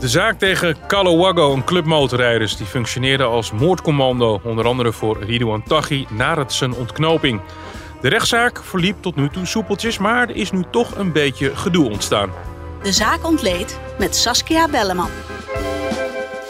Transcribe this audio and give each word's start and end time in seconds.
De 0.00 0.08
zaak 0.08 0.38
tegen 0.38 0.76
Wago, 0.88 1.52
een 1.52 1.64
clubmotorrijders, 1.64 2.56
die 2.56 2.66
functioneerde 2.66 3.24
als 3.24 3.52
moordcommando, 3.52 4.40
onder 4.44 4.66
andere 4.66 4.92
voor 4.92 5.22
Ridouan 5.22 5.62
Taghi, 5.62 6.06
na 6.10 6.38
het 6.38 6.52
zijn 6.52 6.74
ontknoping. 6.74 7.40
De 8.00 8.08
rechtszaak 8.08 8.64
verliep 8.64 9.02
tot 9.02 9.16
nu 9.16 9.28
toe 9.28 9.46
soepeltjes, 9.46 9.98
maar 9.98 10.28
er 10.28 10.36
is 10.36 10.50
nu 10.50 10.64
toch 10.70 10.96
een 10.96 11.12
beetje 11.12 11.56
gedoe 11.56 11.90
ontstaan. 11.90 12.30
De 12.82 12.92
zaak 12.92 13.26
ontleed 13.26 13.80
met 13.98 14.16
Saskia 14.16 14.68
Belleman. 14.68 15.10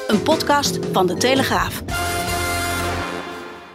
Een 0.09 0.23
podcast 0.23 0.79
van 0.93 1.07
De 1.07 1.15
Telegraaf. 1.15 1.83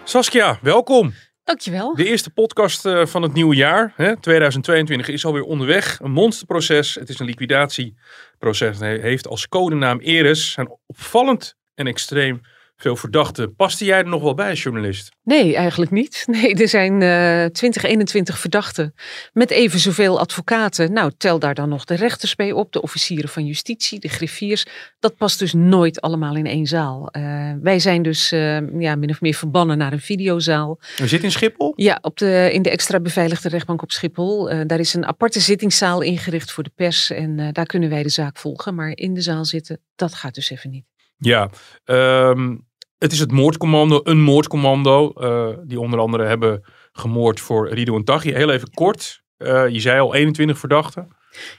Saskia, 0.03 0.59
welkom. 0.61 1.13
Dankjewel. 1.43 1.95
De 1.95 2.05
eerste 2.05 2.29
podcast 2.29 2.85
eh, 2.85 3.05
van 3.05 3.21
het 3.21 3.33
nieuwe 3.33 3.55
jaar, 3.55 3.93
hè, 3.95 4.17
2022, 4.17 5.07
is 5.07 5.25
alweer 5.25 5.43
onderweg. 5.43 5.99
Een 5.99 6.11
monsterproces. 6.11 6.95
Het 6.95 7.09
is 7.09 7.19
een 7.19 7.25
liquidatieproces. 7.25 8.03
Het 8.39 8.79
heeft 8.79 9.27
als 9.27 9.47
codenaam 9.47 9.99
Eres. 9.99 10.51
Zijn 10.51 10.77
opvallend 10.85 11.55
en 11.75 11.87
extreem 11.87 12.41
veel 12.77 12.95
verdachten. 12.95 13.55
Paste 13.55 13.85
jij 13.85 13.97
er 13.97 14.07
nog 14.07 14.21
wel 14.21 14.33
bij 14.33 14.49
als 14.49 14.63
journalist? 14.63 15.11
Nee, 15.23 15.55
eigenlijk 15.55 15.91
niet. 15.91 16.23
Nee, 16.35 16.55
er 16.55 16.67
zijn 16.67 17.01
uh, 17.01 17.45
20, 17.45 17.83
21 17.83 18.39
verdachten 18.39 18.93
met 19.33 19.49
even 19.49 19.79
zoveel 19.79 20.19
advocaten. 20.19 20.93
Nou, 20.93 21.11
tel 21.17 21.39
daar 21.39 21.53
dan 21.53 21.69
nog 21.69 21.85
de 21.85 21.95
rechters 21.95 22.35
bij 22.35 22.51
op, 22.51 22.71
de 22.71 22.81
officieren 22.81 23.29
van 23.29 23.45
justitie, 23.45 23.99
de 23.99 24.07
griffiers. 24.07 24.65
Dat 24.99 25.15
past 25.15 25.39
dus 25.39 25.53
nooit 25.53 26.01
allemaal 26.01 26.35
in 26.35 26.45
één 26.45 26.65
zaal. 26.65 27.09
Uh, 27.11 27.53
wij 27.61 27.79
zijn 27.79 28.01
dus 28.01 28.31
uh, 28.31 28.79
ja, 28.81 28.95
min 28.95 29.09
of 29.09 29.21
meer 29.21 29.33
verbannen 29.33 29.77
naar 29.77 29.93
een 29.93 29.99
videozaal. 29.99 30.79
We 30.79 31.07
zitten 31.07 31.23
in 31.23 31.31
Schiphol? 31.31 31.73
Ja, 31.75 31.97
op 32.01 32.17
de, 32.17 32.49
in 32.53 32.61
de 32.61 32.69
extra 32.69 32.99
beveiligde 32.99 33.49
rechtbank 33.49 33.81
op 33.81 33.91
Schiphol. 33.91 34.51
Uh, 34.51 34.61
daar 34.65 34.79
is 34.79 34.93
een 34.93 35.05
aparte 35.05 35.39
zittingszaal 35.39 36.01
ingericht 36.01 36.51
voor 36.51 36.63
de 36.63 36.71
pers 36.75 37.09
en 37.09 37.51
daar 37.51 37.65
kunnen 37.65 37.89
wij 37.89 38.03
de 38.03 38.09
zaak 38.09 38.37
volgen. 38.37 38.75
Maar 38.75 38.91
in 38.95 39.13
de 39.13 39.21
zaal 39.21 39.45
zitten, 39.45 39.79
dat 39.95 40.13
gaat 40.13 40.35
dus 40.35 40.49
even 40.49 40.69
niet. 40.69 40.85
Ja, 41.17 41.49
um, 41.85 42.64
het 42.97 43.11
is 43.11 43.19
het 43.19 43.31
moordcommando, 43.31 43.99
een 44.03 44.21
moordcommando. 44.21 45.13
Uh, 45.15 45.57
die 45.63 45.79
onder 45.79 45.99
andere 45.99 46.25
hebben 46.25 46.65
gemoord 46.91 47.39
voor 47.39 47.69
Rido 47.69 47.95
en 47.95 48.03
Taghi. 48.03 48.33
Heel 48.33 48.51
even 48.51 48.71
kort. 48.71 49.23
Uh, 49.37 49.67
je 49.67 49.79
zei 49.79 49.99
al 49.99 50.13
21 50.13 50.57
verdachten. 50.57 51.07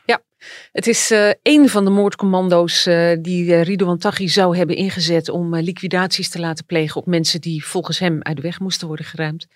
Ja, 0.07 0.21
het 0.73 0.87
is 0.87 1.11
uh, 1.11 1.31
een 1.43 1.69
van 1.69 1.85
de 1.85 1.91
moordcommando's 1.91 2.87
uh, 2.87 3.17
die 3.21 3.45
uh, 3.45 3.63
Ridouan 3.63 3.99
zou 4.15 4.57
hebben 4.57 4.77
ingezet 4.77 5.29
om 5.29 5.57
liquidaties 5.57 6.29
te 6.29 6.39
laten 6.39 6.65
plegen 6.65 7.01
op 7.01 7.07
mensen 7.07 7.41
die 7.41 7.65
volgens 7.65 7.99
hem 7.99 8.23
uit 8.23 8.37
de 8.37 8.43
weg 8.43 8.61
moesten 8.61 8.87
worden 8.87 9.07
geruimd. 9.07 9.47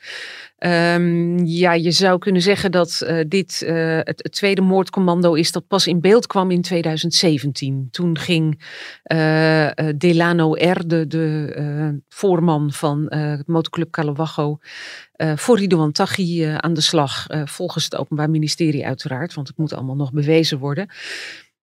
Um, 0.58 1.44
ja, 1.46 1.72
je 1.72 1.90
zou 1.90 2.18
kunnen 2.18 2.42
zeggen 2.42 2.72
dat 2.72 3.06
dit 3.28 3.62
het, 3.66 4.22
het, 4.22 4.32
tweede 4.32 4.60
moordcommando 4.60 5.34
is 5.34 5.52
dat 5.52 5.66
pas 5.66 5.86
in 5.86 6.00
beeld 6.00 6.26
kwam 6.26 6.50
in 6.50 6.62
2017. 6.62 7.88
Toen 7.90 8.18
ging 8.18 8.62
Delano 9.96 10.52
R, 10.52 10.86
de, 10.86 12.00
voorman 12.08 12.72
van 12.72 13.12
motoclub 13.46 13.90
Calawago, 13.90 14.58
uh, 15.16 15.36
voor 15.36 15.58
Ridouan 15.58 15.92
Taghi 15.92 16.44
aan 16.44 16.74
de 16.74 16.80
slag. 16.80 17.26
Volgens 17.44 17.84
het 17.84 17.96
Openbaar 17.96 18.30
Ministerie 18.30 18.86
uiteraard, 18.86 19.34
want 19.34 19.48
het 19.48 19.56
moet 19.56 19.74
allemaal 19.74 19.96
nog 19.96 20.12
bewezen 20.12 20.58
worden. 20.58 20.79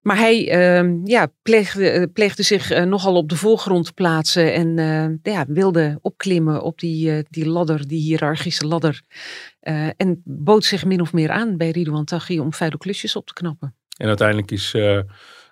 Maar 0.02 0.18
hij 0.18 0.50
ehm, 0.50 1.00
ja, 1.04 1.28
pleegde, 1.42 2.10
pleegde 2.14 2.44
zich 2.44 2.86
nogal 2.86 3.16
op 3.16 3.30
de 3.30 3.36
voorgrond 3.36 3.86
te 3.86 3.94
plaatsen 3.94 4.54
en 4.54 5.20
ja, 5.24 5.46
wilde 5.48 6.00
opklimmen 6.02 6.62
op 6.62 6.80
die, 6.80 7.24
die 7.30 7.48
ladder, 7.48 7.88
die 7.88 8.02
hiërarchische 8.02 8.68
ladder. 8.68 9.02
en 9.98 10.22
bood 10.24 10.64
zich 10.64 10.86
min 10.86 11.02
of 11.02 11.14
meer 11.14 11.30
aan 11.30 11.58
bij 11.58 11.70
Ridouan 11.70 12.06
Taghi 12.06 12.40
om 12.40 12.54
vuile 12.54 12.78
klusjes 12.78 13.16
op 13.16 13.28
te 13.28 13.34
knappen. 13.34 13.76
En 13.98 14.08
uiteindelijk 14.08 14.52
is 14.52 14.72
de 14.72 15.06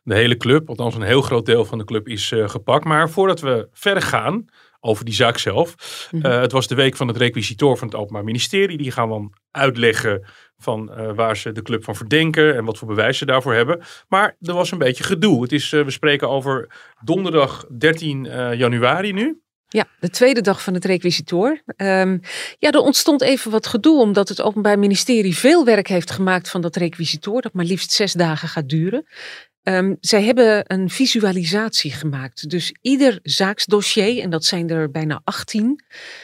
hele 0.03 0.37
club, 0.37 0.69
althans 0.69 0.95
een 0.95 1.01
heel 1.01 1.21
groot 1.21 1.45
deel 1.45 1.65
van 1.65 1.77
de 1.77 1.83
club, 1.83 2.07
is 2.07 2.33
gepakt. 2.35 2.85
Maar 2.85 3.09
voordat 3.09 3.39
we 3.39 3.67
verder 3.71 4.03
gaan, 4.03 4.45
over 4.85 5.05
die 5.05 5.13
zaak 5.13 5.37
zelf. 5.37 5.75
Mhm. 6.11 6.25
Uh, 6.25 6.39
het 6.39 6.51
was 6.51 6.67
de 6.67 6.75
week 6.75 6.95
van 6.95 7.07
het 7.07 7.17
requisitor 7.17 7.77
van 7.77 7.87
het 7.87 7.97
Openbaar 7.97 8.23
Ministerie. 8.23 8.77
Die 8.77 8.91
gaan 8.91 9.09
dan 9.09 9.33
uitleggen 9.51 10.25
van 10.65 10.91
uh, 10.97 11.11
waar 11.15 11.37
ze 11.37 11.51
de 11.51 11.61
club 11.61 11.83
van 11.83 11.95
verdenken 11.95 12.55
en 12.55 12.65
wat 12.65 12.77
voor 12.77 12.87
bewijs 12.87 13.17
ze 13.17 13.25
daarvoor 13.25 13.53
hebben. 13.53 13.81
Maar 14.07 14.35
er 14.41 14.53
was 14.53 14.71
een 14.71 14.77
beetje 14.77 15.03
gedoe. 15.03 15.41
Het 15.41 15.51
is, 15.51 15.71
uh, 15.71 15.83
we 15.83 15.91
spreken 15.91 16.29
over 16.29 16.69
donderdag 17.03 17.65
13 17.77 18.23
januari 18.57 19.13
nu. 19.13 19.43
Ja, 19.67 19.85
de 19.99 20.09
tweede 20.09 20.41
dag 20.41 20.63
van 20.63 20.73
het 20.73 20.85
requisitor. 20.85 21.61
Um, 21.77 22.21
ja, 22.59 22.71
er 22.71 22.79
ontstond 22.79 23.21
even 23.21 23.51
wat 23.51 23.67
gedoe, 23.67 24.01
omdat 24.01 24.29
het 24.29 24.41
Openbaar 24.41 24.79
Ministerie 24.79 25.37
veel 25.37 25.65
werk 25.65 25.87
heeft 25.87 26.11
gemaakt 26.11 26.49
van 26.49 26.61
dat 26.61 26.75
requisitor, 26.75 27.41
dat 27.41 27.53
maar 27.53 27.65
liefst 27.65 27.91
zes 27.91 28.13
dagen 28.13 28.47
gaat 28.47 28.69
duren. 28.69 29.05
Um, 29.67 29.97
zij 29.99 30.23
hebben 30.23 30.63
een 30.67 30.89
visualisatie 30.89 31.91
gemaakt. 31.91 32.49
Dus 32.49 32.75
ieder 32.81 33.19
zaaksdossier, 33.23 34.21
en 34.21 34.29
dat 34.29 34.45
zijn 34.45 34.69
er 34.69 34.91
bijna 34.91 35.21
18, 35.23 35.83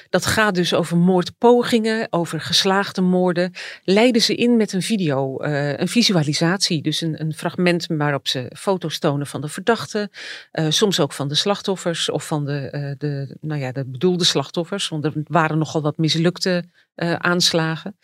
dat 0.09 0.25
gaat 0.25 0.56
dus 0.56 0.74
over 0.74 0.97
moordpogingen, 0.97 2.07
over 2.09 2.41
geslaagde 2.41 3.02
moorden, 3.02 3.53
leiden 3.84 4.22
ze 4.22 4.35
in 4.35 4.57
met 4.57 4.74
een 4.74 4.81
video, 4.81 5.44
uh, 5.44 5.78
een 5.78 5.88
visualisatie. 5.88 6.81
Dus 6.81 7.02
een, 7.02 7.22
een, 7.22 7.34
fragment 7.34 7.85
waarop 7.88 8.28
ze 8.28 8.52
foto's 8.56 9.00
tonen 9.00 9.28
van 9.28 9.41
de 9.41 9.47
verdachten, 9.47 10.09
uh, 10.53 10.66
soms 10.69 11.00
ook 11.00 11.13
van 11.13 11.28
de 11.28 11.35
slachtoffers 11.35 12.09
of 12.09 12.28
van 12.28 12.46
de, 12.46 12.72
uh, 12.72 12.91
de, 12.97 13.38
nou 13.41 13.59
ja, 13.59 13.72
de 13.72 13.85
bedoelde 13.85 14.23
slachtoffers, 14.23 14.88
want 14.88 15.06
er 15.06 15.13
waren 15.28 15.58
nogal 15.58 15.81
wat 15.81 15.97
mislukte 15.97 16.63
aanslagen. 16.96 17.97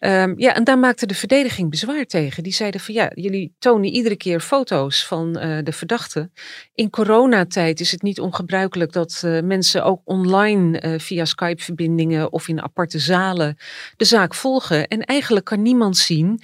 Um, 0.00 0.38
ja, 0.38 0.54
en 0.54 0.64
daar 0.64 0.78
maakte 0.78 1.06
de 1.06 1.14
verdediging 1.14 1.70
bezwaar 1.70 2.04
tegen. 2.04 2.42
Die 2.42 2.52
zeiden 2.52 2.80
van 2.80 2.94
ja, 2.94 3.10
jullie 3.14 3.54
tonen 3.58 3.90
iedere 3.90 4.16
keer 4.16 4.40
foto's 4.40 5.06
van 5.06 5.38
uh, 5.38 5.58
de 5.62 5.72
verdachten. 5.72 6.32
In 6.74 6.90
coronatijd 6.90 7.80
is 7.80 7.90
het 7.90 8.02
niet 8.02 8.20
ongebruikelijk 8.20 8.92
dat 8.92 9.22
uh, 9.24 9.42
mensen 9.42 9.84
ook 9.84 10.00
online 10.04 10.82
uh, 10.82 10.98
via 10.98 11.24
Skype-verbindingen 11.24 12.32
of 12.32 12.48
in 12.48 12.62
aparte 12.62 12.98
zalen 12.98 13.56
de 13.96 14.04
zaak 14.04 14.34
volgen. 14.34 14.88
En 14.88 15.00
eigenlijk 15.00 15.44
kan 15.46 15.62
niemand 15.62 15.96
zien 15.96 16.40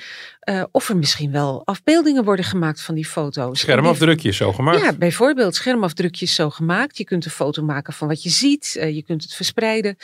of 0.70 0.88
er 0.88 0.96
misschien 0.96 1.32
wel 1.32 1.66
afbeeldingen 1.66 2.24
worden 2.24 2.44
gemaakt 2.44 2.82
van 2.82 2.94
die 2.94 3.06
foto's. 3.06 3.60
Schermafdrukjes 3.60 4.36
zo 4.36 4.52
gemaakt? 4.52 4.80
Ja, 4.80 4.92
bijvoorbeeld 4.92 5.54
schermafdrukjes 5.54 6.34
zo 6.34 6.50
gemaakt. 6.50 6.98
Je 6.98 7.04
kunt 7.04 7.24
een 7.24 7.30
foto 7.30 7.62
maken 7.62 7.92
van 7.92 8.08
wat 8.08 8.22
je 8.22 8.30
ziet. 8.30 8.72
je 8.72 9.02
kunt 9.02 9.22
het 9.22 9.34
verspreiden. 9.34 9.96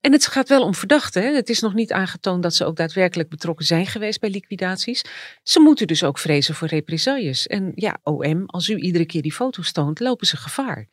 En 0.00 0.12
het 0.12 0.26
gaat 0.26 0.48
wel 0.48 0.62
om 0.62 0.74
verdachten. 0.74 1.22
Hè? 1.22 1.34
Het 1.34 1.48
is 1.48 1.60
nog 1.60 1.74
niet 1.74 1.92
aangetoond 1.92 2.42
dat 2.42 2.54
ze 2.54 2.64
ook 2.64 2.76
daadwerkelijk 2.76 3.28
betrokken 3.28 3.66
zijn 3.66 3.86
geweest 3.86 4.20
bij 4.20 4.30
liquidaties. 4.30 5.04
Ze 5.42 5.60
moeten 5.60 5.86
dus 5.86 6.04
ook 6.04 6.18
vrezen 6.18 6.54
voor 6.54 6.68
represailles. 6.68 7.46
En 7.46 7.72
ja, 7.74 7.98
OM, 8.02 8.46
als 8.46 8.68
u 8.68 8.76
iedere 8.76 9.06
keer 9.06 9.22
die 9.22 9.32
foto's 9.32 9.72
toont, 9.72 10.00
lopen 10.00 10.26
ze 10.26 10.36
gevaar. 10.36 10.88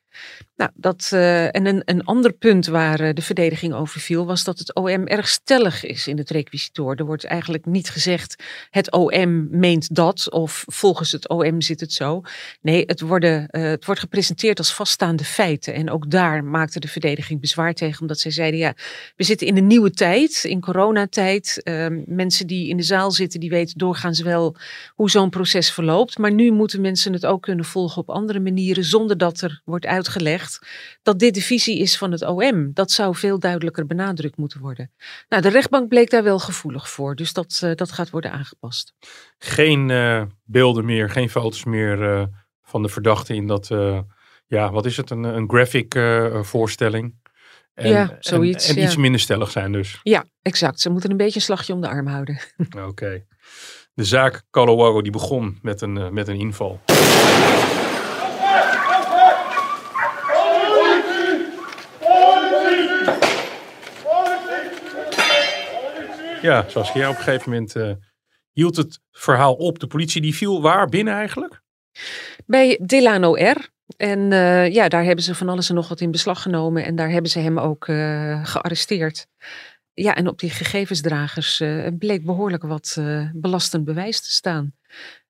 Nou, 0.56 0.72
dat, 0.74 1.09
uh, 1.13 1.56
en 1.56 1.66
een, 1.66 1.81
een 1.86 2.03
ander 2.03 2.34
punt 2.34 2.66
waar 2.66 3.02
uh, 3.02 3.09
de 3.13 3.22
verdediging 3.22 3.74
over 3.74 4.00
viel, 4.00 4.25
was 4.25 4.44
dat 4.44 4.59
het 4.59 4.75
OM 4.75 5.08
erg 5.08 5.28
stellig 5.28 5.84
is 5.84 6.08
in 6.08 6.18
het 6.18 6.30
requisitor. 6.30 6.96
Er 6.96 7.06
wordt 7.06 7.24
eigenlijk 7.24 7.66
niet 7.66 7.90
gezegd, 7.90 8.44
het 8.69 8.92
OM 8.92 9.59
meent 9.59 9.96
dat, 9.96 10.31
of 10.31 10.63
volgens 10.68 11.12
het 11.12 11.30
OM 11.30 11.62
zit 11.62 11.80
het 11.80 11.94
zo. 11.94 12.22
Nee, 12.62 12.83
het, 12.86 13.01
worden, 13.01 13.48
uh, 13.51 13.63
het 13.63 13.86
wordt 13.86 14.01
gepresenteerd 14.01 14.57
als 14.57 14.74
vaststaande 14.74 15.24
feiten. 15.24 15.74
En 15.74 15.89
ook 15.89 16.10
daar 16.10 16.44
maakte 16.44 16.80
de 16.80 16.88
verdediging 16.88 17.42
bezwaar 17.42 17.74
tegen, 17.74 18.01
omdat 18.01 18.19
zij 18.19 18.31
zeiden, 18.31 18.60
ja, 18.60 18.74
we 19.15 19.23
zitten 19.23 19.47
in 19.47 19.57
een 19.57 19.67
nieuwe 19.67 19.91
tijd, 19.91 20.44
in 20.44 20.61
coronatijd. 20.61 21.61
Ehm, 21.63 22.01
mensen 22.05 22.47
die 22.47 22.69
in 22.69 22.77
de 22.77 22.83
zaal 22.83 23.11
zitten, 23.11 23.39
die 23.39 23.50
weten 23.50 23.77
doorgaans 23.77 24.21
wel 24.21 24.55
hoe 24.95 25.09
zo'n 25.09 25.29
proces 25.29 25.71
verloopt. 25.71 26.17
Maar 26.17 26.33
nu 26.33 26.51
moeten 26.51 26.81
mensen 26.81 27.13
het 27.13 27.25
ook 27.25 27.41
kunnen 27.41 27.65
volgen 27.65 28.01
op 28.01 28.09
andere 28.09 28.39
manieren, 28.39 28.83
zonder 28.83 29.17
dat 29.17 29.41
er 29.41 29.61
wordt 29.65 29.85
uit 29.85 30.03
uitgelegd 30.03 30.59
dat 31.03 31.19
dit 31.19 31.33
de 31.33 31.41
visie 31.41 31.79
is 31.79 31.97
van 31.97 32.11
het 32.11 32.21
OM. 32.21 32.73
Dat 32.73 32.91
zou 32.91 33.15
veel 33.15 33.39
duidelijker 33.39 33.85
benadrukt 33.85 34.38
moeten 34.38 34.59
worden. 34.59 34.91
Nou, 35.29 35.41
de 35.41 35.50
rechtbank 35.50 35.88
bleek 35.88 36.09
daar 36.09 36.23
wel 36.23 36.39
gevoelig 36.39 36.89
voor, 36.89 37.15
dus 37.15 37.33
dat, 37.33 37.61
uh, 37.63 37.75
dat 37.75 37.91
gaat 37.91 38.09
worden 38.09 38.31
aangepast. 38.31 38.94
Geen 39.38 39.89
uh, 39.89 40.23
beelden 40.44 40.85
meer, 40.85 41.09
geen 41.09 41.29
foto's 41.29 41.63
meer 41.63 42.01
uh, 42.01 42.23
van 42.61 42.81
de 42.81 42.89
verdachte 42.89 43.35
in 43.35 43.47
dat, 43.47 43.67
ja, 44.47 44.71
wat 44.71 44.85
is 44.85 44.97
het, 44.97 45.09
een, 45.09 45.23
een 45.23 45.50
graphic 45.50 46.00
voorstelling. 46.41 47.21
En, 47.74 47.90
ja, 47.90 48.18
zoiets. 48.20 48.70
En, 48.70 48.75
en 48.75 48.84
iets 48.84 48.96
minder 48.96 49.20
stellig 49.20 49.52
zijn 49.52 49.72
dus. 49.72 50.00
Ja, 50.04 50.25
exact. 50.42 50.80
Ze 50.80 50.90
moeten 50.90 51.12
een 51.12 51.18
beetje 51.18 51.36
een 51.36 51.42
slagje 51.42 51.74
om 51.74 51.81
de 51.81 51.88
arm 51.88 52.08
houden. 52.08 52.40
Oké. 52.68 52.81
Okay. 52.88 53.25
De 53.94 54.04
zaak 54.04 54.44
Calowago 54.50 55.02
die 55.02 55.12
begon 55.12 55.60
met 55.62 55.81
een, 55.81 55.96
uh, 55.96 56.10
met 56.10 56.28
een 56.28 56.40
inval. 56.40 56.80
Ja, 66.42 66.66
zoals 66.68 66.92
je 66.92 67.08
op 67.08 67.16
een 67.16 67.24
gegeven 67.24 67.52
moment 67.52 67.75
uh, 67.75 67.92
hield 68.52 68.75
het 68.75 69.00
verhaal 69.12 69.54
op. 69.54 69.80
De 69.80 69.88
politie 69.88 70.22
die 70.22 70.36
viel 70.36 70.62
waar 70.62 70.88
binnen 70.88 71.14
eigenlijk? 71.14 71.62
Bij 72.46 72.80
Delano 72.81 73.34
R. 73.34 73.70
En 73.97 74.31
uh, 74.31 74.74
ja, 74.74 74.88
daar 74.88 75.03
hebben 75.03 75.24
ze 75.24 75.35
van 75.35 75.50
alles 75.50 75.69
en 75.69 75.75
nog 75.75 75.88
wat 75.88 76.01
in 76.01 76.12
beslag 76.12 76.41
genomen. 76.41 76.85
En 76.85 76.95
daar 76.95 77.09
hebben 77.09 77.31
ze 77.31 77.39
hem 77.39 77.59
ook 77.59 77.88
uh, 77.88 78.45
gearresteerd. 78.45 79.27
Ja, 79.94 80.15
en 80.15 80.27
op 80.27 80.39
die 80.39 80.50
gegevensdragers 80.50 81.59
uh, 81.59 81.88
bleek 81.97 82.25
behoorlijk 82.25 82.63
wat 82.63 83.01
belastend 83.33 83.85
bewijs 83.85 84.21
te 84.21 84.31
staan. 84.31 84.74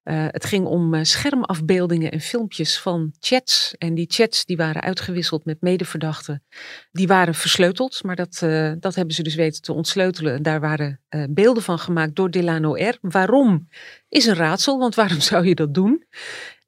Het 0.04 0.46
ging 0.46 0.66
om 0.66 1.06
schermafbeeldingen 1.06 2.12
en 2.12 2.20
filmpjes 2.20 2.80
van 2.80 3.14
chats. 3.20 3.76
En 3.78 3.94
die 3.94 4.06
chats 4.10 4.46
die 4.46 4.58
waren 4.58 4.82
uitgewisseld 4.82 5.46
met 5.46 5.62
medeverdachten. 5.62 6.44
Die 6.92 7.08
waren 7.08 7.36
versleuteld, 7.36 8.04
maar 8.04 8.16
dat, 8.16 8.38
dat 8.80 8.96
hebben 8.96 9.16
ze 9.16 9.24
dus 9.24 9.36
weten 9.36 9.62
te 9.62 9.74
ontsleutelen. 9.74 10.34
En 10.34 10.44
daar 10.44 10.60
waren 10.60 11.00
beelden 11.30 11.64
van 11.64 11.80
gemaakt 11.80 12.16
door 12.16 12.32
Delano 12.32 12.74
R. 12.76 12.98
Waarom 13.02 13.68
is 14.10 14.26
een 14.26 14.36
raadsel, 14.36 14.80
want 14.80 14.96
waarom 14.96 15.22
zou 15.32 15.48
je 15.48 15.56
dat 15.56 15.74
doen? 15.74 16.06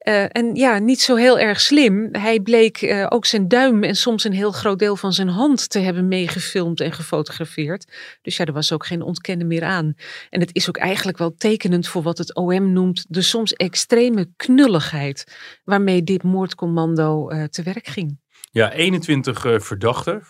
Uh, 0.08 0.26
en 0.28 0.56
ja, 0.56 0.78
niet 0.78 1.02
zo 1.02 1.16
heel 1.16 1.40
erg 1.40 1.62
slim. 1.62 2.10
Hij 2.12 2.40
bleek 2.40 2.82
uh, 2.82 3.06
ook 3.10 3.26
zijn 3.26 3.48
duim 3.48 3.84
en 3.84 3.96
soms 3.96 4.24
een 4.24 4.34
heel 4.34 4.52
groot 4.52 4.80
deel 4.80 4.96
van 4.96 5.14
zijn 5.14 5.28
hand 5.28 5.70
te 5.70 5.80
hebben 5.80 6.08
meegefilmd 6.08 6.80
en 6.80 6.92
gefotografeerd. 6.92 7.94
Dus 8.22 8.38
ja, 8.38 8.46
er 8.46 8.54
was 8.54 8.72
ook 8.72 8.86
geen 8.86 9.02
ontkennen 9.02 9.48
meer 9.48 9.64
aan. 9.64 9.94
En 10.30 10.40
het 10.40 10.50
is 10.56 10.70
ook 10.70 10.78
eigenlijk 10.78 11.18
wel 11.18 11.36
tekenend 11.38 11.88
voor 11.88 12.02
wat 12.02 12.18
het 12.18 12.36
OM 12.36 12.74
noemt 12.74 13.06
de 13.10 13.22
soms 13.22 13.54
extreme 13.54 14.30
knulligheid 14.36 15.36
waarmee 15.64 16.04
dit 16.04 16.24
moordcommando 16.24 17.32
uh, 17.32 17.44
te 17.44 17.64
werk 17.64 17.88
ging. 17.88 18.20
Ja, 18.52 18.72
21 18.72 19.40
verdachten. 19.64 20.24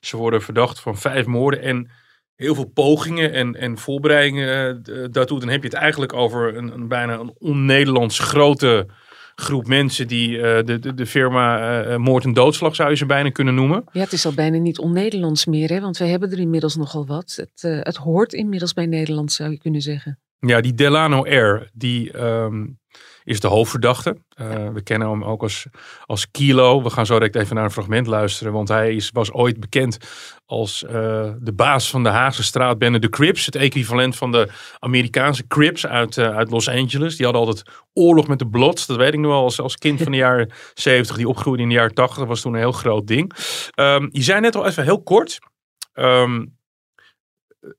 ze 0.00 0.16
worden 0.16 0.42
verdacht 0.42 0.80
van 0.80 0.98
vijf 0.98 1.26
moorden 1.26 1.62
en 1.62 1.90
heel 2.36 2.54
veel 2.54 2.70
pogingen 2.74 3.32
en, 3.32 3.54
en 3.54 3.78
voorbereidingen 3.78 4.82
uh, 4.88 5.04
daartoe. 5.10 5.40
Dan 5.40 5.48
heb 5.48 5.62
je 5.62 5.68
het 5.68 5.76
eigenlijk 5.76 6.12
over 6.12 6.56
een, 6.56 6.72
een 6.72 6.88
bijna 6.88 7.18
een 7.18 7.34
on-Nederlands 7.38 8.18
grote 8.18 8.86
groep 9.34 9.66
mensen 9.66 10.08
die 10.08 10.30
uh, 10.30 10.42
de, 10.42 10.78
de, 10.78 10.94
de, 10.94 11.06
firma 11.06 11.84
uh, 11.86 11.96
moord 11.96 12.24
en 12.24 12.32
doodslag 12.32 12.74
zou 12.74 12.90
je 12.90 12.96
ze 12.96 13.06
bijna 13.06 13.30
kunnen 13.30 13.54
noemen. 13.54 13.84
Ja, 13.92 14.00
het 14.00 14.12
is 14.12 14.26
al 14.26 14.34
bijna 14.34 14.58
niet 14.58 14.78
on-Nederlands 14.78 15.46
meer, 15.46 15.68
hè? 15.68 15.80
want 15.80 15.98
we 15.98 16.04
hebben 16.04 16.30
er 16.30 16.38
inmiddels 16.38 16.76
nogal 16.76 17.06
wat. 17.06 17.34
Het, 17.36 17.82
het 17.82 17.96
hoort 17.96 18.32
inmiddels 18.32 18.72
bij 18.72 18.86
Nederland, 18.86 19.32
zou 19.32 19.50
je 19.50 19.58
kunnen 19.58 19.80
zeggen. 19.80 20.18
Ja, 20.38 20.60
die 20.60 20.74
Delano 20.74 21.24
Air, 21.24 21.70
die 21.72 22.18
um, 22.18 22.78
is 23.26 23.40
de 23.40 23.46
hoofdverdachte. 23.46 24.16
Uh, 24.40 24.68
we 24.72 24.82
kennen 24.82 25.08
hem 25.08 25.24
ook 25.24 25.42
als, 25.42 25.66
als 26.04 26.30
Kilo. 26.30 26.82
We 26.82 26.90
gaan 26.90 27.06
zo 27.06 27.14
direct 27.18 27.34
even 27.34 27.54
naar 27.54 27.64
een 27.64 27.70
fragment 27.70 28.06
luisteren. 28.06 28.52
Want 28.52 28.68
hij 28.68 28.94
is, 28.94 29.10
was 29.12 29.32
ooit 29.32 29.60
bekend 29.60 29.98
als 30.44 30.82
uh, 30.82 30.90
de 31.38 31.52
baas 31.54 31.90
van 31.90 32.02
de 32.02 32.08
Haagse 32.08 32.42
straatbende 32.42 32.98
de 32.98 33.08
Crips. 33.08 33.46
Het 33.46 33.54
equivalent 33.54 34.16
van 34.16 34.32
de 34.32 34.48
Amerikaanse 34.78 35.46
Crips 35.46 35.86
uit, 35.86 36.16
uh, 36.16 36.36
uit 36.36 36.50
Los 36.50 36.68
Angeles. 36.68 37.16
Die 37.16 37.24
hadden 37.24 37.44
altijd 37.44 37.68
oorlog 37.92 38.28
met 38.28 38.38
de 38.38 38.48
Bloods. 38.48 38.86
Dat 38.86 38.96
weet 38.96 39.12
ik 39.12 39.20
nog 39.20 39.30
wel 39.30 39.42
als, 39.42 39.60
als 39.60 39.76
kind 39.76 40.02
van 40.02 40.12
de 40.12 40.18
jaren 40.18 40.52
70. 40.74 41.16
Die 41.16 41.28
opgroeide 41.28 41.62
in 41.62 41.68
de 41.68 41.74
jaren 41.74 41.94
80. 41.94 42.18
Dat 42.18 42.28
was 42.28 42.40
toen 42.40 42.52
een 42.52 42.58
heel 42.58 42.72
groot 42.72 43.06
ding. 43.06 43.32
Um, 43.74 44.08
je 44.12 44.22
zei 44.22 44.40
net 44.40 44.56
al 44.56 44.66
even 44.66 44.84
heel 44.84 45.02
kort. 45.02 45.38
Um, 45.94 46.55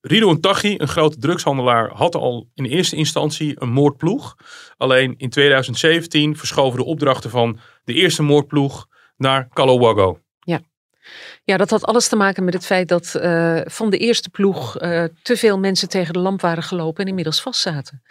Rido 0.02 0.40
Taghi, 0.40 0.76
een 0.78 0.88
grote 0.88 1.18
drugshandelaar, 1.18 1.90
had 1.90 2.16
al 2.16 2.50
in 2.54 2.66
eerste 2.66 2.96
instantie 2.96 3.62
een 3.62 3.70
moordploeg. 3.70 4.36
Alleen 4.78 5.14
in 5.18 5.30
2017 5.30 6.38
verschoven 6.38 6.80
de 6.80 6.86
opdrachten 6.86 7.30
van 7.30 7.60
de 7.84 7.94
eerste 7.94 8.24
moordploeg 8.24 8.88
naar 9.18 9.48
Calowago. 9.54 10.20
Ja. 10.40 10.62
Ja, 11.44 11.58
dat 11.58 11.70
had 11.70 11.86
alles 11.86 12.08
te 12.08 12.16
maken 12.16 12.44
met 12.44 12.54
het 12.54 12.66
feit 12.66 12.88
dat 12.88 13.14
uh, 13.18 13.62
van 13.64 13.90
de 13.90 13.98
eerste 13.98 14.30
ploeg 14.30 14.82
uh, 14.82 15.04
te 15.22 15.38
veel 15.38 15.60
mensen 15.60 15.90
tegen 15.90 16.14
de 16.14 16.20
lamp 16.20 16.42
waren 16.42 16.64
gelopen 16.64 17.02
en 17.02 17.08
inmiddels 17.08 17.42
vastzaten. 17.42 18.04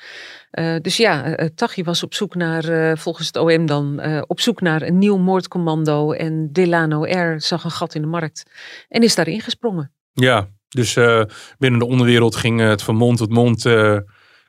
Uh, 0.53 0.77
dus 0.81 0.97
ja, 0.97 1.37
Taghi 1.55 1.83
was 1.83 2.03
op 2.03 2.15
zoek 2.15 2.35
naar, 2.35 2.99
volgens 2.99 3.27
het 3.27 3.37
OM 3.37 3.67
dan, 3.67 4.03
op 4.27 4.41
zoek 4.41 4.61
naar 4.61 4.83
een 4.83 4.99
nieuw 4.99 5.17
moordcommando. 5.17 6.13
En 6.13 6.53
Delano 6.53 7.03
R 7.03 7.41
zag 7.41 7.65
een 7.65 7.71
gat 7.71 7.95
in 7.95 8.03
de 8.03 8.09
markt 8.09 8.43
en 8.89 9.03
is 9.03 9.15
daarin 9.15 9.41
gesprongen. 9.41 9.93
Ja, 10.13 10.49
dus 10.69 10.97
uh, 10.97 11.23
binnen 11.59 11.81
de 11.81 11.87
onderwereld 11.87 12.37
ging 12.37 12.61
het 12.61 12.83
van 12.83 12.97
mond 12.97 13.19
tot 13.19 13.31
mond. 13.31 13.65
Uh, 13.65 13.73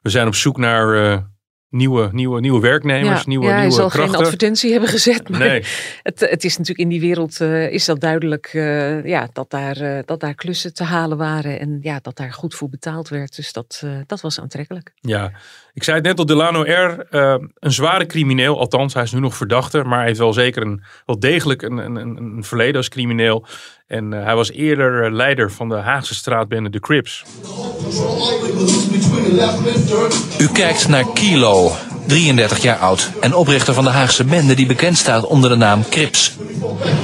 we 0.02 0.10
zijn 0.10 0.28
op 0.28 0.36
zoek 0.36 0.58
naar 0.58 0.96
uh, 0.96 1.18
nieuwe, 1.69 2.10
nieuwe, 2.12 2.40
nieuwe 2.40 2.60
werknemers, 2.60 3.19
ja, 3.19 3.28
nieuwe, 3.28 3.46
ja, 3.46 3.60
nieuwe 3.60 3.74
zal 3.74 3.90
krachten. 3.90 4.14
geen 4.14 4.22
advertentie 4.22 4.72
hebben 4.72 4.90
gezet. 4.90 5.30
Maar 5.30 5.40
Nee. 5.40 5.64
het, 6.04 6.19
het 6.19 6.44
is 6.44 6.58
natuurlijk 6.58 6.80
in 6.80 6.90
die 6.90 7.00
wereld 7.00 7.42
is 7.42 7.86
dat 7.86 8.00
duidelijk 8.00 8.50
ja, 9.04 9.30
dat, 9.34 9.50
daar, 9.50 10.06
dat 10.06 10.19
daar 10.19 10.36
klussen 10.36 10.74
te 10.74 10.84
halen 10.84 11.18
waren. 11.18 11.60
En 11.60 11.78
ja, 11.81 12.00
dat 12.02 12.18
daar 12.18 12.34
goed 12.34 12.56
voor 12.56 12.69
betaald 12.69 13.10
werd. 13.10 13.36
Dus 13.36 13.54
dat, 13.54 13.84
dat 14.06 14.22
was 14.22 14.40
aantrekkelijk. 14.40 14.92
Ja, 14.96 15.31
ik 15.77 15.83
zei 15.83 15.97
het 15.97 16.06
net 16.06 16.19
al, 16.19 16.25
Delano 16.25 16.62
R. 16.62 17.06
Uh, 17.12 17.35
een 17.59 17.71
zware 17.71 18.06
crimineel. 18.06 18.59
Althans, 18.59 18.94
hij 18.94 19.03
is 19.03 19.12
nu 19.12 19.19
nog 19.19 19.38
verdachte. 19.38 19.83
Maar 19.83 19.97
hij 19.97 20.07
heeft 20.07 20.19
wel 20.19 20.33
zeker 20.33 20.62
een, 20.62 20.83
wel 21.06 21.19
degelijk 21.19 21.62
een, 21.62 21.77
een, 21.77 21.95
een 21.95 22.44
verleden 22.44 22.75
als 22.75 22.89
crimineel. 22.89 23.45
En 23.88 24.12
uh, 24.12 24.24
hij 24.24 24.35
was 24.35 24.51
eerder 24.51 25.13
leider 25.13 25.51
van 25.51 25.69
de 25.69 25.75
Haagse 25.75 26.15
straatbende 26.15 26.69
The 26.69 26.79
Crips. 26.79 27.24
U 30.39 30.47
kijkt 30.47 30.88
naar 30.88 31.06
Kilo, 31.13 31.71
33 32.07 32.62
jaar 32.62 32.77
oud 32.77 33.12
en 33.21 33.35
oprichter 33.35 33.73
van 33.73 33.83
de 33.83 33.89
Haagse 33.89 34.23
bende 34.23 34.53
die 34.53 34.65
bekend 34.65 34.97
staat 34.97 35.25
onder 35.25 35.50
de 35.50 35.56
naam 35.56 35.89
Crips. 35.89 36.38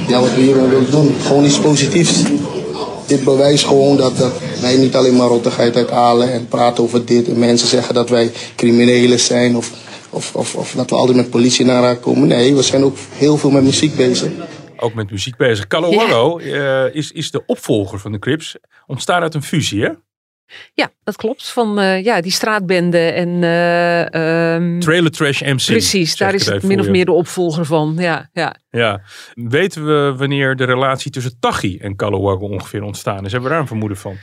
Ja, 0.08 0.20
wat 0.20 0.34
we 0.34 0.40
hier 0.40 0.54
willen 0.54 0.90
doen, 0.90 1.14
gewoon 1.22 1.44
iets 1.44 1.60
positiefs. 1.60 2.22
Dit 3.06 3.24
bewijst 3.24 3.66
gewoon 3.66 3.96
dat, 3.96 4.18
dat 4.18 4.32
wij 4.64 4.76
niet 4.76 4.96
alleen 4.96 5.16
maar 5.16 5.28
rottigheid 5.28 5.76
uithalen 5.76 6.32
en 6.32 6.48
praten 6.48 6.84
over 6.84 7.04
dit. 7.04 7.28
En 7.28 7.38
mensen 7.38 7.68
zeggen 7.68 7.94
dat 7.94 8.08
wij 8.08 8.32
criminelen 8.56 9.20
zijn 9.20 9.56
of, 9.56 9.70
of, 10.10 10.34
of, 10.34 10.54
of 10.54 10.72
dat 10.72 10.90
we 10.90 10.96
altijd 10.96 11.16
met 11.16 11.30
politie 11.30 11.64
naar 11.64 11.96
komen. 11.96 12.28
Nee, 12.28 12.54
we 12.54 12.62
zijn 12.62 12.84
ook 12.84 12.96
heel 13.12 13.36
veel 13.36 13.50
met 13.50 13.62
muziek 13.62 13.96
bezig. 13.96 14.30
Ook 14.76 14.94
met 14.94 15.10
muziek 15.10 15.36
bezig. 15.36 15.66
Calowago 15.66 16.40
ja. 16.42 16.84
uh, 16.86 16.94
is, 16.94 17.12
is 17.12 17.30
de 17.30 17.42
opvolger 17.46 17.98
van 17.98 18.12
de 18.12 18.18
Crips. 18.18 18.56
Ontstaan 18.86 19.22
uit 19.22 19.34
een 19.34 19.42
fusie, 19.42 19.82
hè? 19.82 19.90
Ja, 20.74 20.90
dat 21.04 21.16
klopt. 21.16 21.48
Van 21.50 21.80
uh, 21.80 22.04
ja, 22.04 22.20
die 22.20 22.32
straatbende 22.32 22.98
en... 22.98 23.28
Uh, 23.42 24.54
um, 24.54 24.80
Trailer 24.80 25.10
Trash 25.10 25.40
MC. 25.40 25.66
Precies, 25.66 26.16
daar 26.16 26.34
is 26.34 26.46
het 26.46 26.62
min 26.62 26.80
of 26.80 26.88
meer 26.88 27.04
de 27.04 27.12
opvolger 27.12 27.64
van. 27.64 27.94
Ja, 27.98 28.28
ja. 28.32 28.56
ja. 28.70 29.02
Weten 29.34 29.86
we 29.86 30.14
wanneer 30.16 30.56
de 30.56 30.64
relatie 30.64 31.10
tussen 31.10 31.36
Tachi 31.40 31.78
en 31.78 31.96
Calowago 31.96 32.46
ongeveer 32.46 32.82
ontstaan 32.82 33.24
is? 33.24 33.32
Hebben 33.32 33.42
we 33.42 33.48
daar 33.48 33.60
een 33.60 33.66
vermoeden 33.66 33.98
van? 33.98 34.16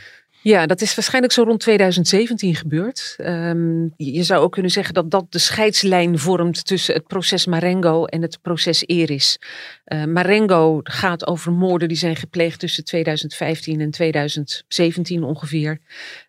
Ja, 0.43 0.65
dat 0.65 0.81
is 0.81 0.95
waarschijnlijk 0.95 1.33
zo 1.33 1.43
rond 1.43 1.60
2017 1.60 2.55
gebeurd. 2.55 3.15
Um, 3.19 3.93
je 3.98 4.24
zou 4.24 4.43
ook 4.43 4.51
kunnen 4.51 4.71
zeggen 4.71 4.93
dat 4.93 5.12
dat 5.12 5.25
de 5.29 5.39
scheidslijn 5.39 6.19
vormt 6.19 6.65
tussen 6.65 6.93
het 6.93 7.07
proces 7.07 7.45
Marengo 7.45 8.05
en 8.05 8.21
het 8.21 8.41
proces 8.41 8.83
Eris. 8.86 9.39
Uh, 9.86 10.03
Marengo 10.03 10.79
gaat 10.83 11.27
over 11.27 11.51
moorden 11.51 11.88
die 11.88 11.98
zijn 11.98 12.15
gepleegd 12.15 12.60
tussen 12.60 12.86
2015 12.86 13.81
en 13.81 13.91
2017 13.91 15.24
ongeveer. 15.24 15.79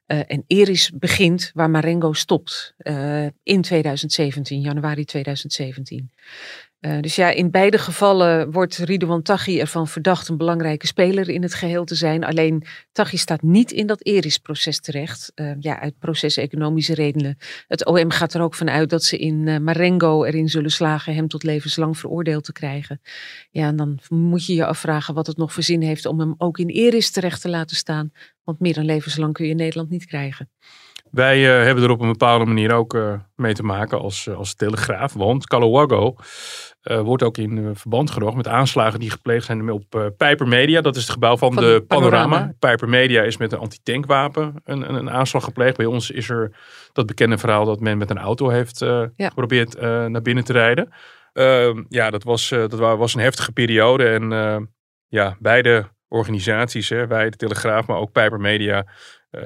Uh, 0.06 0.18
en 0.26 0.44
Eris 0.46 0.90
begint 0.94 1.50
waar 1.54 1.70
Marengo 1.70 2.12
stopt 2.12 2.74
uh, 2.78 3.26
in 3.42 3.62
2017, 3.62 4.60
januari 4.60 5.04
2017. 5.04 6.10
Uh, 6.82 7.00
dus 7.00 7.16
ja, 7.16 7.30
in 7.30 7.50
beide 7.50 7.78
gevallen 7.78 8.50
wordt 8.50 8.76
Ridouan 8.76 9.22
Taghi 9.22 9.60
ervan 9.60 9.88
verdacht 9.88 10.28
een 10.28 10.36
belangrijke 10.36 10.86
speler 10.86 11.28
in 11.28 11.42
het 11.42 11.54
geheel 11.54 11.84
te 11.84 11.94
zijn. 11.94 12.24
Alleen 12.24 12.64
Taghi 12.92 13.16
staat 13.16 13.42
niet 13.42 13.72
in 13.72 13.86
dat 13.86 14.02
Eris-proces 14.04 14.80
terecht. 14.80 15.32
Uh, 15.34 15.52
ja, 15.58 15.80
uit 15.80 15.98
proces-economische 15.98 16.94
redenen. 16.94 17.38
Het 17.68 17.86
OM 17.86 18.10
gaat 18.10 18.34
er 18.34 18.40
ook 18.40 18.54
van 18.54 18.70
uit 18.70 18.90
dat 18.90 19.04
ze 19.04 19.18
in 19.18 19.46
uh, 19.46 19.58
Marengo 19.58 20.24
erin 20.24 20.48
zullen 20.48 20.70
slagen 20.70 21.14
hem 21.14 21.28
tot 21.28 21.42
levenslang 21.42 21.98
veroordeeld 21.98 22.44
te 22.44 22.52
krijgen. 22.52 23.00
Ja, 23.50 23.66
en 23.66 23.76
dan 23.76 23.98
moet 24.08 24.46
je 24.46 24.54
je 24.54 24.66
afvragen 24.66 25.14
wat 25.14 25.26
het 25.26 25.36
nog 25.36 25.52
voor 25.52 25.62
zin 25.62 25.82
heeft 25.82 26.06
om 26.06 26.20
hem 26.20 26.34
ook 26.38 26.58
in 26.58 26.68
Eris 26.68 27.10
terecht 27.10 27.40
te 27.40 27.48
laten 27.48 27.76
staan. 27.76 28.12
Want 28.44 28.60
meer 28.60 28.74
dan 28.74 28.84
levenslang 28.84 29.32
kun 29.32 29.46
je 29.46 29.54
Nederland 29.54 29.90
niet 29.90 30.06
krijgen. 30.06 30.50
Wij 31.12 31.38
uh, 31.38 31.64
hebben 31.64 31.84
er 31.84 31.90
op 31.90 32.00
een 32.00 32.08
bepaalde 32.08 32.44
manier 32.44 32.72
ook 32.72 32.94
uh, 32.94 33.12
mee 33.36 33.54
te 33.54 33.62
maken 33.62 34.00
als, 34.00 34.26
uh, 34.26 34.36
als 34.36 34.54
telegraaf. 34.54 35.12
Want 35.12 35.46
Calowago 35.46 36.16
wordt 36.82 37.22
ook 37.22 37.38
in 37.38 37.70
verband 37.76 38.10
gebracht 38.10 38.36
met 38.36 38.48
aanslagen 38.48 39.00
die 39.00 39.10
gepleegd 39.10 39.44
zijn 39.44 39.70
op 39.70 40.12
Pijper 40.16 40.48
Media. 40.48 40.80
Dat 40.80 40.96
is 40.96 41.02
het 41.02 41.10
gebouw 41.10 41.36
van, 41.36 41.52
van 41.52 41.62
de 41.62 41.84
Panorama. 41.86 42.22
Panorama. 42.22 42.54
Pijper 42.58 42.88
Media 42.88 43.22
is 43.22 43.36
met 43.36 43.52
een 43.52 43.58
antitankwapen 43.58 44.54
een, 44.64 44.88
een, 44.88 44.94
een, 44.94 45.10
aanslag 45.10 45.44
gepleegd. 45.44 45.76
Bij 45.76 45.86
ons 45.86 46.10
is 46.10 46.28
er 46.28 46.56
dat 46.92 47.06
bekende 47.06 47.38
verhaal 47.38 47.64
dat 47.64 47.80
men 47.80 47.98
met 47.98 48.10
een 48.10 48.18
auto 48.18 48.48
heeft 48.48 48.78
ja. 48.78 49.12
geprobeerd 49.16 49.80
naar 49.80 50.22
binnen 50.22 50.44
te 50.44 50.52
rijden. 50.52 50.92
Ehm, 51.32 51.82
ja, 51.88 52.10
dat 52.10 52.22
was, 52.22 52.48
dat 52.48 52.78
was 52.78 53.14
een 53.14 53.20
heftige 53.20 53.52
periode. 53.52 54.08
En 54.08 54.30
ja, 55.08 55.36
beide 55.38 55.88
organisaties, 56.08 56.88
hè, 56.88 57.06
wij 57.06 57.30
de 57.30 57.36
Telegraaf, 57.36 57.86
maar 57.86 57.96
ook 57.96 58.12
Pijper 58.12 58.40
Media 58.40 58.76
eh, 58.78 58.84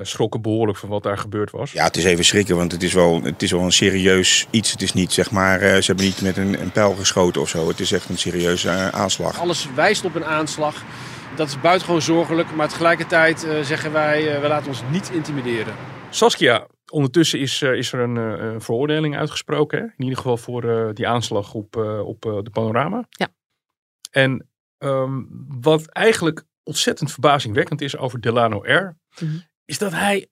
schrokken 0.02 0.42
behoorlijk 0.42 0.78
van 0.78 0.88
wat 0.88 1.02
daar 1.02 1.18
gebeurd 1.18 1.50
was. 1.50 1.72
Ja, 1.72 1.84
het 1.84 1.96
is 1.96 2.04
even 2.04 2.24
schrikken, 2.24 2.56
want 2.56 2.72
het 2.72 2.82
is 2.82 2.92
wel, 2.92 3.22
het 3.22 3.42
is 3.42 3.50
wel 3.50 3.62
een 3.62 3.72
serieus 3.72 4.46
iets. 4.50 4.72
Het 4.72 4.82
is 4.82 4.92
niet, 4.92 5.12
zeg 5.12 5.30
maar, 5.30 5.60
eh, 5.60 5.76
ze 5.76 5.86
hebben 5.86 6.04
niet 6.04 6.22
met 6.22 6.36
een, 6.36 6.60
een 6.60 6.72
pijl 6.72 6.94
geschoten 6.94 7.40
of 7.40 7.48
zo. 7.48 7.68
Het 7.68 7.80
is 7.80 7.92
echt 7.92 8.08
een 8.08 8.18
serieuze 8.18 8.68
eh, 8.68 8.88
aanslag. 8.88 9.40
Alles 9.40 9.68
wijst 9.74 10.04
op 10.04 10.14
een 10.14 10.24
aanslag. 10.24 10.82
Dat 11.36 11.48
is 11.48 11.60
buitengewoon 11.60 12.02
zorgelijk, 12.02 12.54
maar 12.54 12.68
tegelijkertijd 12.68 13.44
eh, 13.44 13.60
zeggen 13.60 13.92
wij, 13.92 14.34
eh, 14.34 14.40
we 14.40 14.48
laten 14.48 14.68
ons 14.68 14.82
niet 14.90 15.10
intimideren. 15.10 15.74
Saskia, 16.10 16.66
ondertussen 16.90 17.40
is, 17.40 17.62
eh, 17.62 17.72
is 17.72 17.92
er 17.92 18.00
een, 18.00 18.16
eh, 18.16 18.52
een 18.52 18.60
veroordeling 18.60 19.16
uitgesproken. 19.16 19.78
Hè? 19.78 19.84
In 19.84 20.02
ieder 20.02 20.16
geval 20.16 20.36
voor 20.36 20.64
eh, 20.64 20.94
die 20.94 21.08
aanslag 21.08 21.54
op, 21.54 21.76
eh, 21.76 22.06
op 22.06 22.26
eh, 22.26 22.38
de 22.42 22.50
panorama. 22.50 23.06
Ja. 23.08 23.28
En 24.10 24.48
ehm, 24.78 25.22
wat 25.60 25.86
eigenlijk 25.86 26.44
ontzettend 26.62 27.12
verbazingwekkend 27.12 27.80
is 27.80 27.96
over 27.96 28.20
Delano 28.20 28.58
R. 28.62 28.96
Mhm. 29.20 29.36
Is 29.66 29.78
dat 29.78 29.92
hij 29.92 30.26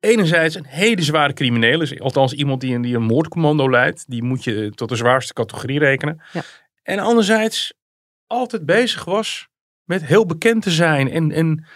enerzijds 0.00 0.54
een 0.54 0.66
hele 0.66 1.02
zware 1.02 1.32
crimineel 1.32 1.80
is. 1.80 2.00
Althans 2.00 2.32
iemand 2.32 2.60
die 2.60 2.74
een, 2.74 2.82
die 2.82 2.96
een 2.96 3.02
moordcommando 3.02 3.70
leidt. 3.70 4.04
Die 4.10 4.22
moet 4.22 4.44
je 4.44 4.70
tot 4.74 4.88
de 4.88 4.96
zwaarste 4.96 5.32
categorie 5.32 5.78
rekenen. 5.78 6.22
Ja. 6.32 6.42
En 6.82 6.98
anderzijds 6.98 7.74
altijd 8.26 8.66
bezig 8.66 9.04
was 9.04 9.48
met 9.84 10.04
heel 10.04 10.26
bekend 10.26 10.62
te 10.62 10.70
zijn. 10.70 11.10
En, 11.10 11.32
en 11.32 11.66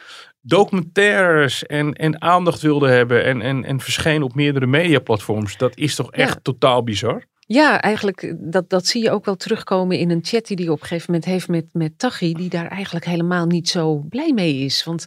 documentaires 0.40 1.66
en, 1.66 1.92
en 1.92 2.22
aandacht 2.22 2.60
wilde 2.60 2.88
hebben. 2.88 3.24
En, 3.24 3.42
en, 3.42 3.64
en 3.64 3.80
verscheen 3.80 4.22
op 4.22 4.34
meerdere 4.34 4.66
mediaplatforms. 4.66 5.56
Dat 5.56 5.76
is 5.76 5.94
toch 5.94 6.12
echt 6.12 6.34
Ja. 6.34 6.40
totaal 6.42 6.82
bizar? 6.82 7.24
Ja, 7.46 7.80
eigenlijk, 7.80 8.22
eh, 8.22 8.32
dat, 8.38 8.70
dat 8.70 8.86
zie 8.86 9.02
je 9.02 9.10
ook 9.10 9.24
wel 9.24 9.36
terugkomen 9.36 9.98
in 9.98 10.10
een 10.10 10.24
chat 10.24 10.46
die 10.46 10.56
hij 10.56 10.68
op 10.68 10.80
een 10.80 10.86
gegeven 10.86 11.12
moment 11.12 11.30
heeft 11.30 11.48
met, 11.48 11.66
met 11.72 11.98
Tachi, 11.98 12.32
die 12.32 12.48
daar 12.48 12.68
eigenlijk 12.68 13.04
helemaal 13.04 13.46
niet 13.46 13.68
zo 13.68 13.98
blij 14.08 14.32
mee 14.32 14.58
is. 14.58 14.84
Want 14.84 15.04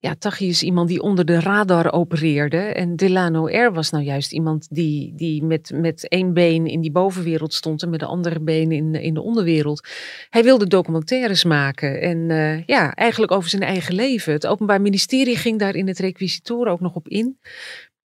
ja, 0.00 0.14
Tachi 0.18 0.48
is 0.48 0.62
iemand 0.62 0.88
die 0.88 1.02
onder 1.02 1.24
de 1.24 1.40
radar 1.40 1.92
opereerde 1.92 2.58
en 2.58 2.96
Delano 2.96 3.46
R 3.46 3.72
was 3.72 3.90
nou 3.90 4.04
juist 4.04 4.32
iemand 4.32 4.66
die, 4.70 5.12
die 5.16 5.44
met, 5.44 5.70
met 5.74 6.08
één 6.08 6.32
been 6.32 6.66
in 6.66 6.80
die 6.80 6.90
bovenwereld 6.90 7.54
stond 7.54 7.82
en 7.82 7.90
met 7.90 8.00
de 8.00 8.06
andere 8.06 8.40
been 8.40 8.72
in, 8.72 8.94
in 8.94 9.14
de 9.14 9.22
onderwereld. 9.22 9.88
Hij 10.30 10.42
wilde 10.42 10.66
documentaires 10.66 11.44
maken 11.44 12.00
en 12.00 12.30
eh, 12.30 12.64
ja, 12.64 12.94
eigenlijk 12.94 13.32
over 13.32 13.50
zijn 13.50 13.62
eigen 13.62 13.94
leven. 13.94 14.32
Het 14.32 14.46
Openbaar 14.46 14.80
Ministerie 14.80 15.36
ging 15.36 15.58
daar 15.58 15.74
in 15.74 15.88
het 15.88 15.98
requisitoren 15.98 16.72
ook 16.72 16.80
nog 16.80 16.94
op 16.94 17.08
in. 17.08 17.38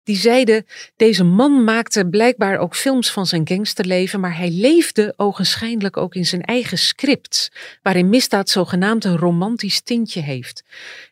Die 0.04 0.18
zeiden, 0.18 0.66
deze 0.96 1.24
man 1.24 1.64
maakte 1.64 2.08
blijkbaar 2.08 2.58
ook 2.58 2.76
films 2.76 3.12
van 3.12 3.26
zijn 3.26 3.48
gangsterleven, 3.48 4.20
maar 4.20 4.38
hij 4.38 4.50
leefde 4.50 5.14
ogenschijnlijk 5.18 5.98
ook 5.98 6.16
in 6.16 6.26
zijn 6.26 6.42
eigen 6.42 6.78
script, 6.78 7.52
waarin 7.82 8.10
misdaad 8.10 8.50
zogenaamd 8.50 9.06
een 9.06 9.18
romantisch 9.18 9.82
tintje 9.82 10.22
heeft. 10.22 10.64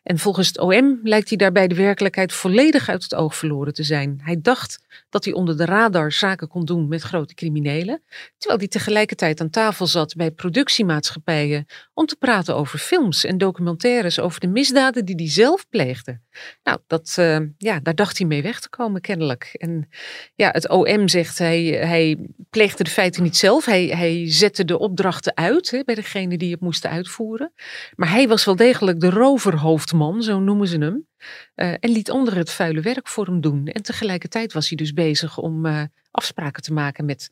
En 0.02 0.18
volgens 0.18 0.48
het 0.48 0.58
OM 0.58 1.00
lijkt 1.02 1.28
hij 1.28 1.38
daarbij 1.38 1.68
de 1.68 1.74
werkelijkheid 1.74 2.32
volledig 2.32 2.88
uit 2.88 3.02
het 3.02 3.14
oog 3.14 3.36
verloren 3.36 3.74
te 3.74 3.82
zijn. 3.82 4.20
Hij 4.22 4.38
dacht 4.42 4.78
dat 5.08 5.24
hij 5.24 5.34
onder 5.34 5.56
de 5.56 5.64
radar 5.64 6.12
zaken 6.12 6.48
kon 6.48 6.64
doen 6.64 6.88
met 6.88 7.02
grote 7.02 7.34
criminelen, 7.34 8.02
terwijl 8.38 8.60
hij 8.60 8.68
tegelijkertijd 8.68 9.40
aan 9.40 9.50
tafel 9.50 9.86
zat 9.86 10.14
bij 10.14 10.30
productiemaatschappijen 10.30 11.66
om 11.94 12.06
te 12.06 12.16
praten 12.16 12.56
over 12.56 12.78
films 12.78 13.24
en 13.24 13.38
documentaires 13.38 14.20
over 14.20 14.40
de 14.40 14.46
misdaden 14.46 15.04
die 15.04 15.14
hij 15.14 15.28
zelf 15.30 15.68
pleegde. 15.68 16.20
Nou, 16.62 16.78
dat, 16.86 17.14
eh, 17.18 17.38
ja, 17.58 17.80
daar 17.80 17.94
dacht 17.94 18.18
hij 18.18 18.26
mee 18.26 18.42
weg 18.42 18.60
te 18.60 18.68
komen, 18.68 19.00
kennelijk. 19.00 19.50
En 19.52 19.88
ja, 20.34 20.50
het 20.50 20.68
OM 20.68 21.08
zegt 21.08 21.38
hij, 21.38 21.62
hij 21.64 22.18
pleegde 22.50 22.84
de 22.84 22.90
feiten 22.90 23.22
niet 23.22 23.36
zelf. 23.36 23.64
Hij, 23.64 23.86
hij 23.86 24.30
zette 24.30 24.64
de 24.64 24.78
opdrachten 24.78 25.36
uit 25.36 25.70
hè, 25.70 25.82
bij 25.84 25.94
degene 25.94 26.36
die 26.36 26.50
het 26.50 26.60
moesten 26.60 26.90
uitvoeren. 26.90 27.52
Maar 27.94 28.10
hij 28.10 28.28
was 28.28 28.44
wel 28.44 28.56
degelijk 28.56 29.00
de 29.00 29.10
roverhoofdman, 29.10 30.22
zo 30.22 30.40
noemen 30.40 30.68
ze 30.68 30.78
hem. 30.78 31.06
Eh, 31.54 31.70
en 31.70 31.90
liet 31.90 32.10
onder 32.10 32.36
het 32.36 32.50
vuile 32.50 32.80
werk 32.80 33.08
voor 33.08 33.26
hem 33.26 33.40
doen. 33.40 33.66
En 33.66 33.82
tegelijkertijd 33.82 34.52
was 34.52 34.68
hij 34.68 34.76
dus 34.76 34.92
bezig 34.92 35.38
om 35.38 35.66
eh, 35.66 35.82
afspraken 36.10 36.62
te 36.62 36.72
maken 36.72 37.04
met 37.04 37.30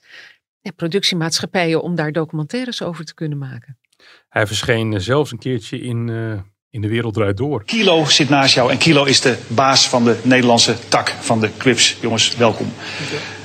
ja, 0.61 0.70
productiemaatschappijen 0.70 1.82
om 1.82 1.94
daar 1.94 2.12
documentaires 2.12 2.82
over 2.82 3.04
te 3.04 3.14
kunnen 3.14 3.38
maken. 3.38 3.78
Hij 4.28 4.47
verscheen 4.47 4.92
eh, 4.92 5.00
zelfs 5.00 5.32
een 5.32 5.38
keertje 5.38 5.80
in, 5.80 6.09
eh, 6.09 6.40
in 6.70 6.80
De 6.80 6.88
Wereld 6.88 7.14
Draait 7.14 7.37
Door. 7.37 7.64
Kilo 7.64 8.04
zit 8.04 8.28
naast 8.28 8.54
jou 8.54 8.70
en 8.70 8.78
Kilo 8.78 9.04
is 9.04 9.20
de 9.20 9.37
baas 9.47 9.88
van 9.88 10.04
de 10.04 10.18
Nederlandse 10.23 10.76
tak 10.88 11.14
van 11.20 11.40
de 11.40 11.50
Crips. 11.56 11.97
Jongens, 12.00 12.37
welkom. 12.37 12.73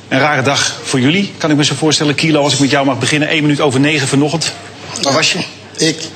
Een 0.08 0.20
rare 0.20 0.42
dag 0.42 0.82
voor 0.84 1.00
jullie, 1.00 1.32
kan 1.38 1.52
ik 1.52 1.58
me 1.58 1.64
zo 1.64 1.76
voorstellen. 1.76 2.16
Kilo, 2.16 2.42
als 2.42 2.54
ik 2.54 2.60
met 2.60 2.70
jou 2.70 2.86
mag 2.86 3.00
beginnen, 3.00 3.28
1 3.28 3.42
minuut 3.42 3.62
over 3.62 3.80
9 3.80 4.08
vanochtend. 4.08 4.54
Waar 5.02 5.14
was 5.14 5.34
je? 5.34 5.46
Ik, 5.78 6.10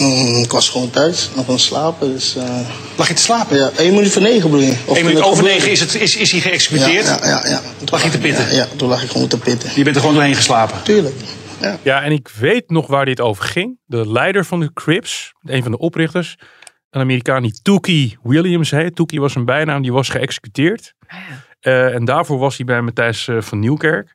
mm, 0.00 0.42
ik 0.42 0.50
was 0.50 0.68
gewoon 0.68 0.90
thuis, 0.90 1.30
nog 1.34 1.46
aan 1.46 1.54
het 1.54 1.62
slapen. 1.62 2.12
Dus, 2.12 2.36
eh, 2.36 2.60
Lag 2.96 3.08
je 3.08 3.14
te 3.14 3.22
slapen? 3.22 3.56
ja, 3.56 3.70
één 3.76 3.94
minuut 3.94 4.12
voor 4.12 4.22
negen 4.22 4.50
bedoel 4.50 4.66
je? 4.66 4.76
Of 4.86 4.96
1 4.96 4.96
toen 4.96 5.04
minuut 5.04 5.22
over? 5.22 5.44
9 5.44 5.70
is, 5.70 5.80
het, 5.80 5.94
is, 5.94 6.16
is 6.16 6.32
hij 6.32 6.40
geëxecuteerd. 6.40 7.06
ja, 7.06 7.18
ja. 7.22 7.40
ja. 7.48 7.60
Toen 7.78 7.88
Lag 7.90 8.02
je 8.02 8.10
te 8.10 8.18
pitten? 8.18 8.44
Ja, 8.44 8.52
ja, 8.52 8.66
toen 8.76 8.88
lag 8.88 9.02
ik 9.02 9.10
gewoon 9.10 9.28
te 9.28 9.38
pitten. 9.38 9.70
Je 9.74 9.82
bent 9.82 9.94
er 9.94 10.00
gewoon 10.00 10.16
doorheen 10.16 10.34
geslapen. 10.34 10.82
Tuurlijk. 10.82 11.14
Ja. 11.60 11.78
Ja, 11.82 12.02
en 12.02 12.12
ik 12.12 12.28
weet 12.38 12.70
nog 12.70 12.86
waar 12.86 13.04
dit 13.04 13.20
over 13.20 13.44
ging. 13.44 13.78
De 13.86 14.10
leider 14.10 14.44
van 14.44 14.60
de 14.60 14.72
Crips, 14.72 15.32
een 15.42 15.62
van 15.62 15.72
de 15.72 15.78
oprichters, 15.78 16.36
een 16.90 17.00
Amerikaan 17.00 17.42
die 17.42 17.58
Tookie 17.62 18.18
Williams 18.22 18.70
heet. 18.70 18.94
Tookie 18.94 19.20
was 19.20 19.34
een 19.34 19.44
bijnaam, 19.44 19.82
die 19.82 19.92
was 19.92 20.08
geëxecuteerd. 20.08 20.94
Eh, 21.60 21.94
en 21.94 22.04
daarvoor 22.04 22.38
was 22.38 22.56
hij 22.56 22.66
bij 22.66 22.80
Matthijs 22.80 23.28
eh, 23.28 23.40
van 23.40 23.58
Nieuwkerk. 23.58 24.14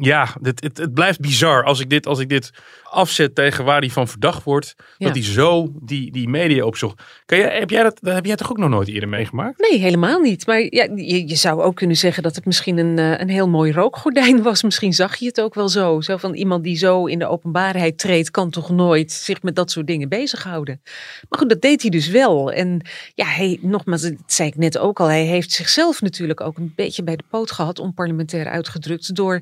Ja, 0.00 0.28
dit, 0.40 0.62
het, 0.62 0.76
het 0.78 0.94
blijft 0.94 1.20
bizar 1.20 1.64
als 1.64 1.80
ik, 1.80 1.90
dit, 1.90 2.06
als 2.06 2.18
ik 2.18 2.28
dit 2.28 2.50
afzet 2.90 3.34
tegen 3.34 3.64
waar 3.64 3.80
hij 3.80 3.90
van 3.90 4.08
verdacht 4.08 4.44
wordt. 4.44 4.74
Ja. 4.76 5.06
Dat 5.06 5.14
hij 5.14 5.24
zo 5.24 5.72
die, 5.82 6.12
die 6.12 6.28
media 6.28 6.64
opzocht. 6.64 7.02
Kan 7.26 7.38
jij, 7.38 7.58
heb, 7.58 7.70
jij 7.70 7.82
dat, 7.82 7.98
dat 8.00 8.14
heb 8.14 8.26
jij 8.26 8.36
toch 8.36 8.50
ook 8.50 8.58
nog 8.58 8.70
nooit 8.70 8.88
eerder 8.88 9.08
meegemaakt? 9.08 9.70
Nee, 9.70 9.80
helemaal 9.80 10.18
niet. 10.18 10.46
Maar 10.46 10.60
ja, 10.60 10.88
je, 10.94 11.28
je 11.28 11.36
zou 11.36 11.62
ook 11.62 11.76
kunnen 11.76 11.96
zeggen 11.96 12.22
dat 12.22 12.34
het 12.34 12.44
misschien 12.44 12.78
een, 12.78 12.98
eh, 12.98 13.20
een 13.20 13.28
heel 13.28 13.48
mooi 13.48 13.72
rookgordijn 13.72 14.42
was. 14.50 14.62
Misschien 14.62 14.92
zag 14.92 15.16
je 15.16 15.26
het 15.26 15.40
ook 15.40 15.54
wel 15.54 15.68
zo. 15.68 16.00
Zo 16.00 16.16
van 16.16 16.34
iemand 16.34 16.64
die 16.64 16.76
zo 16.76 17.06
in 17.06 17.18
de 17.18 17.26
openbaarheid 17.26 17.98
treedt, 17.98 18.30
kan 18.30 18.50
toch 18.50 18.70
nooit 18.70 19.12
zich 19.12 19.42
met 19.42 19.56
dat 19.56 19.70
soort 19.70 19.86
dingen 19.86 20.08
bezighouden. 20.08 20.80
Maar 21.28 21.38
goed, 21.38 21.48
dat 21.48 21.60
deed 21.60 21.80
hij 21.82 21.90
dus 21.90 22.08
wel. 22.08 22.52
En 22.52 22.80
ja, 23.14 23.24
hij, 23.24 23.58
nogmaals, 23.62 24.02
dat 24.02 24.14
zei 24.26 24.48
ik 24.48 24.56
net 24.56 24.78
ook 24.78 25.00
al, 25.00 25.06
hij 25.06 25.24
heeft 25.24 25.52
zichzelf 25.52 26.00
natuurlijk 26.00 26.40
ook 26.40 26.58
een 26.58 26.72
beetje 26.76 27.02
bij 27.02 27.16
de 27.16 27.24
poot 27.30 27.50
gehad, 27.50 27.78
onparlementair 27.78 28.48
uitgedrukt, 28.48 29.14
door 29.14 29.40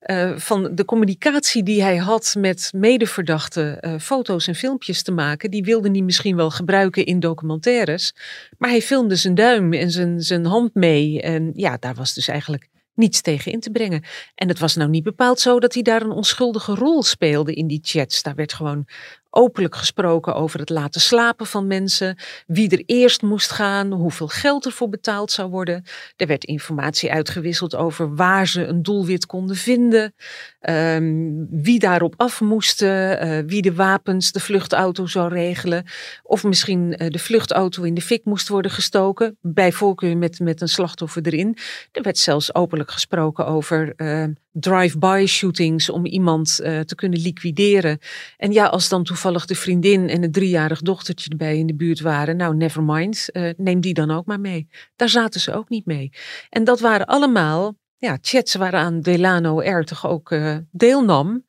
eh, 0.00 0.36
van 0.36 0.74
de 0.74 0.84
communicatie 0.84 1.62
die 1.62 1.82
hij 1.82 1.96
had 1.96 2.34
met 2.38 2.70
medeverdachten 2.76 3.80
eh, 3.80 3.94
foto's 3.98 4.46
en 4.46 4.54
filmpjes 4.54 5.02
te 5.02 5.12
maken. 5.12 5.50
Die 5.50 5.62
wilde 5.62 5.90
hij 5.90 6.00
misschien 6.00 6.36
wel 6.36 6.50
gebruiken 6.50 7.06
in 7.06 7.20
documentaires. 7.20 8.14
Maar 8.58 8.70
hij 8.70 8.82
filmde 8.82 9.16
zijn 9.16 9.34
duim 9.34 9.72
en 9.72 9.90
zijn, 9.90 10.20
zijn 10.20 10.44
hand 10.44 10.74
mee. 10.74 11.22
En 11.22 11.52
ja, 11.54 11.76
daar 11.80 11.94
was 11.94 12.14
dus 12.14 12.28
eigenlijk 12.28 12.68
niets 12.94 13.20
tegen 13.20 13.52
in 13.52 13.60
te 13.60 13.70
brengen. 13.70 14.04
En 14.34 14.48
het 14.48 14.58
was 14.58 14.74
nou 14.74 14.90
niet 14.90 15.04
bepaald 15.04 15.40
zo 15.40 15.60
dat 15.60 15.74
hij 15.74 15.82
daar 15.82 16.02
een 16.02 16.10
onschuldige 16.10 16.74
rol 16.74 17.02
speelde 17.02 17.54
in 17.54 17.66
die 17.66 17.80
chats. 17.82 18.22
Daar 18.22 18.34
werd 18.34 18.52
gewoon 18.52 18.86
openlijk 19.30 19.74
gesproken 19.76 20.34
over 20.34 20.60
het 20.60 20.68
laten 20.68 21.00
slapen 21.00 21.46
van 21.46 21.66
mensen, 21.66 22.18
wie 22.46 22.70
er 22.70 22.82
eerst 22.86 23.22
moest 23.22 23.50
gaan, 23.50 23.92
hoeveel 23.92 24.28
geld 24.28 24.64
ervoor 24.64 24.88
betaald 24.88 25.30
zou 25.30 25.50
worden. 25.50 25.84
Er 26.16 26.26
werd 26.26 26.44
informatie 26.44 27.12
uitgewisseld 27.12 27.76
over 27.76 28.14
waar 28.14 28.46
ze 28.46 28.66
een 28.66 28.82
doelwit 28.82 29.26
konden 29.26 29.56
vinden, 29.56 30.14
ehm, 30.60 31.30
wie 31.50 31.78
daarop 31.78 32.14
af 32.16 32.40
moesten, 32.40 33.20
eh, 33.20 33.38
wie 33.46 33.62
de 33.62 33.74
wapens, 33.74 34.32
de 34.32 34.40
vluchtauto 34.40 35.06
zou 35.06 35.28
regelen, 35.28 35.84
of 36.22 36.44
misschien 36.44 36.96
eh, 36.96 37.10
de 37.10 37.18
vluchtauto 37.18 37.82
in 37.82 37.94
de 37.94 38.00
fik 38.00 38.24
moest 38.24 38.48
worden 38.48 38.70
gestoken, 38.70 39.38
bij 39.40 39.72
voorkeur 39.72 40.16
met, 40.16 40.38
met 40.38 40.60
een 40.60 40.68
slachtoffer 40.68 41.26
erin. 41.26 41.56
Er 41.92 42.02
werd 42.02 42.18
zelfs 42.18 42.54
openlijk 42.54 42.79
gesproken 42.88 43.46
over 43.46 43.92
eh, 43.96 44.24
drive-by 44.52 45.24
shootings 45.26 45.90
om 45.90 46.06
iemand 46.06 46.60
eh, 46.60 46.80
te 46.80 46.94
kunnen 46.94 47.20
liquideren. 47.20 47.98
En 48.36 48.52
ja, 48.52 48.66
als 48.66 48.88
dan 48.88 49.04
toevallig 49.04 49.46
de 49.46 49.54
vriendin 49.54 50.08
en 50.08 50.22
het 50.22 50.32
driejarig 50.32 50.80
dochtertje 50.80 51.30
erbij 51.30 51.58
in 51.58 51.66
de 51.66 51.74
buurt 51.74 52.00
waren, 52.00 52.36
nou, 52.36 52.56
never 52.56 52.82
mind, 52.82 53.30
eh, 53.30 53.50
neem 53.56 53.80
die 53.80 53.94
dan 53.94 54.10
ook 54.10 54.26
maar 54.26 54.40
mee. 54.40 54.68
Daar 54.96 55.08
zaten 55.08 55.40
ze 55.40 55.54
ook 55.54 55.68
niet 55.68 55.86
mee. 55.86 56.12
En 56.48 56.64
dat 56.64 56.80
waren 56.80 57.06
allemaal 57.06 57.78
ja, 57.96 58.18
chats 58.20 58.54
waaraan 58.54 59.00
Delano 59.00 59.82
toch 59.82 60.06
ook 60.06 60.30
eh, 60.30 60.56
deelnam 60.70 61.48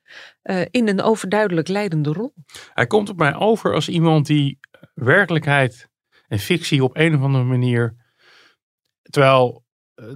in 0.72 0.88
een 0.88 1.02
overduidelijk 1.02 1.68
leidende 1.68 2.14
rol. 2.14 2.34
Hij 2.74 2.88
komt 2.88 3.10
op 3.10 3.18
mij 3.18 3.36
over 3.36 3.74
als 3.74 3.90
iemand 3.90 4.26
die 4.26 4.60
werkelijkheid 4.94 5.90
en 6.28 6.40
fictie 6.40 6.84
op 6.84 6.98
een 6.98 7.16
of 7.16 7.22
andere 7.22 7.44
manier. 7.44 7.96
Terwijl 9.02 9.61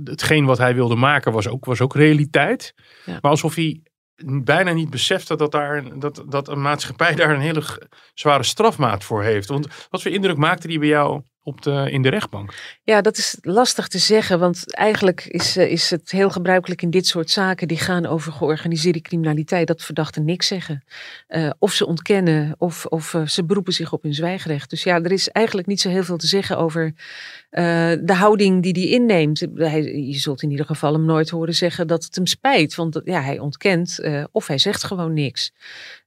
hetgeen 0.04 0.46
wat 0.46 0.58
hij 0.58 0.76
wilde 0.76 0.96
maken 0.96 1.32
was 1.32 1.48
ook, 1.48 1.66
was 1.66 1.82
ook 1.82 1.96
realiteit. 1.96 2.74
Ja. 3.06 3.18
Maar 3.22 3.32
alsof 3.32 3.56
hij 3.56 3.82
bijna 4.26 4.72
niet 4.72 4.90
besefte 4.90 5.36
dat, 5.36 5.52
daar, 5.52 5.78
een- 5.78 6.00
dat, 6.00 6.24
dat 6.28 6.48
een 6.48 6.62
maatschappij 6.62 7.16
daar 7.16 7.30
een 7.30 7.40
hele 7.40 7.64
zware 8.14 8.44
strafmaat 8.44 9.04
voor 9.04 9.24
heeft. 9.24 9.48
Want 9.48 9.68
wat 9.90 10.02
voor 10.02 10.12
indruk 10.12 10.38
maakte 10.38 10.68
hij 10.68 10.80
bij 10.80 10.88
jou 10.88 11.22
op 11.46 11.62
de, 11.62 11.88
in 11.92 12.02
de 12.02 12.10
rechtbank? 12.10 12.54
Ja, 12.84 13.02
dat 13.02 13.18
is 13.18 13.38
lastig 13.42 13.88
te 13.88 13.98
zeggen, 13.98 14.40
want 14.40 14.76
eigenlijk 14.76 15.26
is, 15.26 15.58
eh, 15.58 15.72
is 15.72 15.90
het 15.90 16.12
heel 16.12 16.30
gebruikelijk 16.30 16.82
in 16.82 16.90
dit 16.90 17.08
soort 17.08 17.30
zaken 17.30 17.68
die 17.68 17.78
gaan 17.78 18.06
over 18.06 18.32
georganiseerde 18.32 19.02
criminaliteit, 19.02 19.68
dat 19.68 19.82
verdachten 19.82 20.26
niks 20.26 20.48
zeggen. 20.48 20.84
Uh, 21.30 21.50
of 21.60 21.72
ze 21.72 21.86
ontkennen 21.86 22.56
of, 22.58 22.86
of 22.86 23.14
uh, 23.14 23.28
ze 23.28 23.44
beroepen 23.44 23.74
zich 23.74 23.94
op 23.94 24.04
hun 24.04 24.14
zwijgrecht. 24.14 24.70
Dus 24.70 24.84
ja, 24.84 25.02
er 25.02 25.12
is 25.12 25.30
eigenlijk 25.30 25.68
niet 25.68 25.82
zo 25.82 25.90
heel 25.90 26.04
veel 26.04 26.18
te 26.18 26.28
zeggen 26.28 26.58
over 26.58 26.94
de 28.02 28.14
houding 28.14 28.64
die 28.64 28.72
hij 28.72 28.88
inneemt. 28.92 29.48
Hij, 29.56 29.84
je 29.84 30.20
zult 30.20 30.42
in 30.42 30.52
ieder 30.52 30.66
geval 30.66 30.94
hem 30.94 31.06
nooit 31.06 31.30
horen 31.30 31.56
zeggen 31.56 31.88
dat 31.88 32.04
het 32.04 32.16
hem 32.16 32.26
spijt, 32.26 32.76
want 32.76 33.02
ja, 33.04 33.22
hij 33.22 33.40
ontkent 33.40 34.00
of 34.32 34.48
hij 34.48 34.58
zegt 34.58 34.84
gewoon 34.84 35.14
niks. 35.14 35.52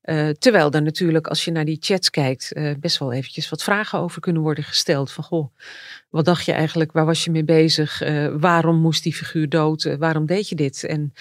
Uh, 0.09 0.29
terwijl 0.29 0.71
er 0.71 0.83
natuurlijk, 0.83 1.27
als 1.27 1.45
je 1.45 1.51
naar 1.51 1.65
die 1.65 1.77
chats 1.81 2.11
kijkt, 2.11 2.57
uh, 2.57 2.75
best 2.81 2.99
wel 2.99 3.13
eventjes 3.13 3.49
wat 3.49 3.63
vragen 3.63 3.99
over 3.99 4.21
kunnen 4.21 4.43
worden 4.43 4.65
gesteld. 4.65 5.13
Van 5.13 5.25
goh, 5.25 5.49
wat 6.11 6.25
dacht 6.25 6.45
je 6.45 6.53
eigenlijk? 6.53 6.93
Waar 6.93 7.07
was 7.07 7.25
je 7.25 7.31
mee 7.31 7.45
bezig? 7.45 8.03
Uh, 8.03 8.35
waarom 8.39 8.77
moest 8.77 9.03
die 9.03 9.15
figuur 9.15 9.49
dood? 9.49 9.97
waarom 9.99 10.27
deed 10.27 10.49
je 10.49 10.55
dit? 10.55 10.85
En 10.85 11.13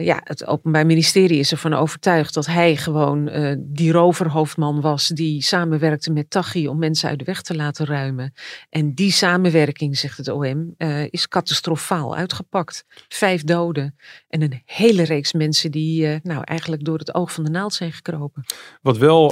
ja, 0.00 0.20
het 0.24 0.46
Openbaar 0.46 0.86
Ministerie 0.86 1.38
is 1.38 1.50
ervan 1.50 1.74
overtuigd 1.74 2.34
dat 2.34 2.46
hij 2.46 2.76
gewoon 2.76 3.28
uh, 3.28 3.54
die 3.58 3.92
roverhoofdman 3.92 4.80
was 4.80 5.08
die 5.08 5.42
samenwerkte 5.42 6.12
met 6.12 6.30
Taghi 6.30 6.68
om 6.68 6.78
mensen 6.78 7.08
uit 7.08 7.18
de 7.18 7.24
weg 7.24 7.42
te 7.42 7.56
laten 7.56 7.86
ruimen. 7.86 8.32
En 8.70 8.94
die 8.94 9.12
samenwerking, 9.12 9.98
zegt 9.98 10.16
het 10.16 10.28
OM, 10.28 10.74
uh, 10.78 11.02
is 11.10 11.28
catastrofaal 11.28 12.16
uitgepakt. 12.16 12.84
Vijf 13.08 13.44
doden 13.44 13.96
en 14.28 14.42
een 14.42 14.62
hele 14.64 15.02
reeks 15.02 15.32
mensen 15.32 15.70
die 15.70 16.06
uh, 16.06 16.16
nou 16.22 16.42
eigenlijk 16.44 16.84
door 16.84 16.98
het 16.98 17.14
oog 17.14 17.32
van 17.32 17.44
de 17.44 17.50
naald 17.50 17.74
zijn 17.74 17.92
gekropen. 17.92 18.44
Wat 18.82 18.98
wel 18.98 19.28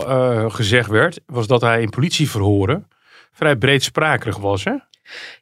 gezegd 0.50 0.90
werd, 0.90 1.20
was 1.26 1.46
dat 1.46 1.60
hij 1.60 1.82
in 1.82 1.90
politieverhoren 1.90 2.86
vrij 3.38 3.56
breedsprakerig 3.56 4.36
was, 4.36 4.64
hè? 4.64 4.74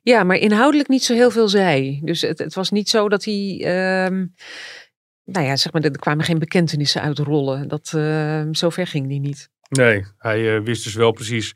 Ja, 0.02 0.24
maar 0.24 0.36
inhoudelijk 0.36 0.88
niet 0.88 1.04
zo 1.04 1.14
heel 1.14 1.30
veel 1.30 1.48
zei. 1.48 2.00
Dus 2.04 2.20
het, 2.20 2.38
het 2.38 2.54
was 2.54 2.70
niet 2.70 2.88
zo 2.88 3.08
dat 3.08 3.24
hij 3.24 3.60
ehm, 3.64 4.26
nou 5.26 5.46
ja, 5.46 5.56
zeg 5.56 5.72
maar, 5.72 5.82
er 5.82 5.98
kwamen 5.98 6.24
geen 6.24 6.38
bekentenissen 6.38 7.02
uitrollen. 7.02 7.68
Dat, 7.68 7.92
uh, 7.96 8.42
zover 8.50 8.86
ging 8.86 9.08
die 9.08 9.20
niet. 9.20 9.50
Nee, 9.68 10.04
hij 10.18 10.56
uh, 10.56 10.62
wist 10.62 10.84
dus 10.84 10.94
wel 10.94 11.12
precies 11.12 11.52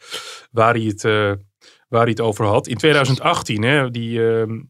waar 0.50 0.74
hij 0.74 0.82
het, 0.82 1.04
uh, 1.04 1.32
waar 1.88 2.02
hij 2.02 2.10
het 2.10 2.20
over 2.20 2.44
had. 2.44 2.66
In 2.66 2.76
2018, 2.76 3.62
hè, 3.62 3.90
die, 3.90 4.30
ehm, 4.30 4.60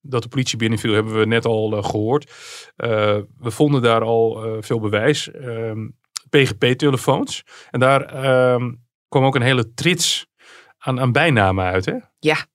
dat 0.00 0.22
de 0.22 0.28
politie 0.28 0.58
binnenviel, 0.58 0.92
hebben 0.92 1.18
we 1.18 1.26
net 1.26 1.44
al 1.44 1.82
gehoord. 1.82 2.32
we 3.38 3.50
vonden 3.50 3.82
daar 3.82 4.02
al 4.02 4.56
veel 4.62 4.80
bewijs. 4.80 5.30
PGP-telefoons. 6.30 7.42
Ehm, 7.44 7.68
en 7.70 7.80
daar 7.80 8.02
ehm, 8.02 8.72
kwam 9.08 9.24
ook 9.24 9.34
een 9.34 9.42
hele 9.42 9.74
trits 9.74 10.26
aan, 10.78 11.00
aan 11.00 11.12
bijnamen 11.12 11.64
uit, 11.64 11.84
hè? 11.84 11.96
Ja, 12.18 12.46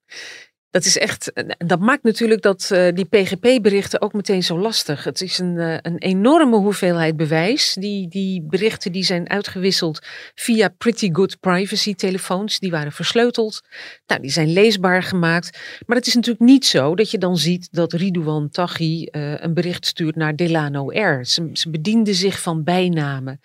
dat 0.71 0.85
is 0.85 0.97
echt, 0.97 1.31
dat 1.57 1.79
maakt 1.79 2.03
natuurlijk 2.03 2.41
dat 2.41 2.69
uh, 2.73 2.88
die 2.93 3.05
PGP-berichten 3.05 4.01
ook 4.01 4.13
meteen 4.13 4.43
zo 4.43 4.59
lastig. 4.59 5.03
Het 5.03 5.21
is 5.21 5.38
een, 5.38 5.55
uh, 5.55 5.77
een 5.81 5.97
enorme 5.97 6.55
hoeveelheid 6.57 7.17
bewijs. 7.17 7.73
Die, 7.79 8.07
die 8.07 8.41
berichten 8.41 8.91
die 8.91 9.03
zijn 9.03 9.29
uitgewisseld 9.29 9.99
via 10.35 10.73
Pretty 10.77 11.09
Good 11.11 11.39
Privacy 11.39 11.95
telefoons. 11.95 12.59
Die 12.59 12.71
waren 12.71 12.91
versleuteld. 12.91 13.61
Nou, 14.07 14.21
die 14.21 14.31
zijn 14.31 14.53
leesbaar 14.53 15.03
gemaakt. 15.03 15.59
Maar 15.85 15.97
het 15.97 16.07
is 16.07 16.15
natuurlijk 16.15 16.45
niet 16.45 16.65
zo 16.65 16.95
dat 16.95 17.11
je 17.11 17.17
dan 17.17 17.38
ziet 17.38 17.67
dat 17.71 17.93
Ridouan 17.93 18.49
Taghi 18.49 19.07
een 19.11 19.53
bericht 19.53 19.85
stuurt 19.85 20.15
naar 20.15 20.35
Delano 20.35 20.89
R. 20.89 21.25
Ze, 21.25 21.49
ze 21.53 21.69
bedienden 21.69 22.15
zich 22.15 22.41
van 22.41 22.63
bijnamen. 22.63 23.39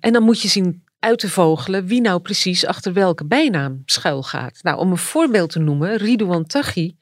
en 0.00 0.12
dan 0.12 0.22
moet 0.22 0.42
je 0.42 0.48
zien 0.48 0.84
uit 1.06 1.24
vogelen 1.26 1.86
wie 1.86 2.00
nou 2.00 2.20
precies 2.20 2.66
achter 2.66 2.92
welke 2.92 3.26
bijnaam 3.26 3.82
schuil 3.84 4.22
gaat. 4.22 4.58
Nou, 4.62 4.78
om 4.78 4.90
een 4.90 4.96
voorbeeld 4.96 5.50
te 5.50 5.58
noemen, 5.58 5.96
Ridouan 5.96 6.46
Taghi 6.46 6.96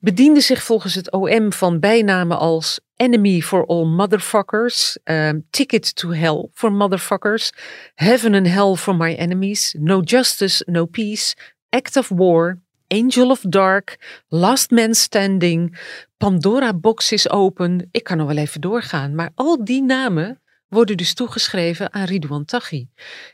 bediende 0.00 0.40
zich 0.40 0.62
volgens 0.62 0.94
het 0.94 1.12
OM 1.12 1.52
van 1.52 1.80
bijnamen 1.80 2.38
als 2.38 2.80
Enemy 2.96 3.40
for 3.40 3.66
All 3.66 3.84
Motherfuckers, 3.84 4.98
um, 5.04 5.46
Ticket 5.50 5.96
to 5.96 6.10
Hell 6.10 6.48
for 6.52 6.72
Motherfuckers, 6.72 7.52
Heaven 7.94 8.34
and 8.34 8.46
Hell 8.46 8.74
for 8.74 8.96
My 8.96 9.14
Enemies, 9.14 9.74
No 9.78 10.00
Justice, 10.00 10.62
No 10.66 10.86
Peace, 10.86 11.34
Act 11.68 11.96
of 11.96 12.08
War, 12.08 12.60
Angel 12.88 13.30
of 13.30 13.40
Dark, 13.40 13.98
Last 14.28 14.70
Man 14.70 14.94
Standing, 14.94 15.78
Pandora 16.16 16.74
Box 16.74 17.12
is 17.12 17.30
Open. 17.30 17.88
Ik 17.90 18.04
kan 18.04 18.16
nog 18.16 18.26
wel 18.26 18.36
even 18.36 18.60
doorgaan, 18.60 19.14
maar 19.14 19.30
al 19.34 19.64
die 19.64 19.82
namen 19.82 20.40
worden 20.68 20.96
dus 20.96 21.14
toegeschreven 21.14 21.92
aan 21.92 22.04
Ridouan 22.04 22.44
Taghi. 22.44 22.88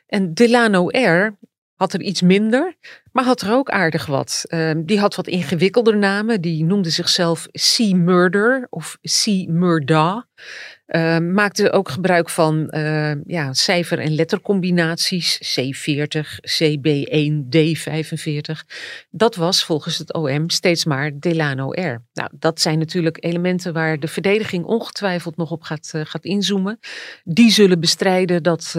En 0.07 0.35
Delano 0.35 0.89
R. 0.89 1.37
had 1.75 1.93
er 1.93 2.01
iets 2.01 2.23
minder, 2.23 2.77
maar 3.13 3.25
had 3.25 3.41
er 3.41 3.53
ook 3.53 3.71
aardig 3.71 4.07
wat. 4.07 4.45
Uh, 4.49 4.71
die 4.77 4.99
had 4.99 5.15
wat 5.15 5.27
ingewikkelder 5.27 5.97
namen. 5.97 6.41
Die 6.41 6.65
noemde 6.65 6.91
zichzelf 6.91 7.47
C. 7.47 7.79
Murder 7.79 8.67
of 8.71 8.99
C. 9.03 9.27
Murda. 9.49 10.27
Uh, 10.87 11.19
maakte 11.19 11.73
ook 11.73 11.89
gebruik 11.89 12.31
van 12.31 12.69
uh, 12.71 13.15
ja, 13.25 13.53
cijfer- 13.53 13.99
en 13.99 14.15
lettercombinaties. 14.15 15.59
C40, 15.61 16.27
CB1, 16.61 17.33
D45. 17.57 18.67
Dat 19.11 19.35
was 19.35 19.65
volgens 19.65 19.99
het 19.99 20.13
OM 20.13 20.51
steeds 20.51 20.85
maar 20.85 21.11
Delano 21.19 21.71
R. 21.71 22.03
Nou, 22.13 22.31
dat 22.39 22.61
zijn 22.61 22.79
natuurlijk 22.79 23.25
elementen 23.25 23.73
waar 23.73 23.99
de 23.99 24.09
verdediging 24.09 24.65
ongetwijfeld 24.65 25.37
nog 25.37 25.51
op 25.51 25.63
gaat, 25.63 25.93
uh, 25.95 26.03
gaat 26.05 26.25
inzoomen. 26.25 26.79
Die 27.25 27.51
zullen 27.51 27.81
bestrijden 27.81 28.43
dat 28.43 28.75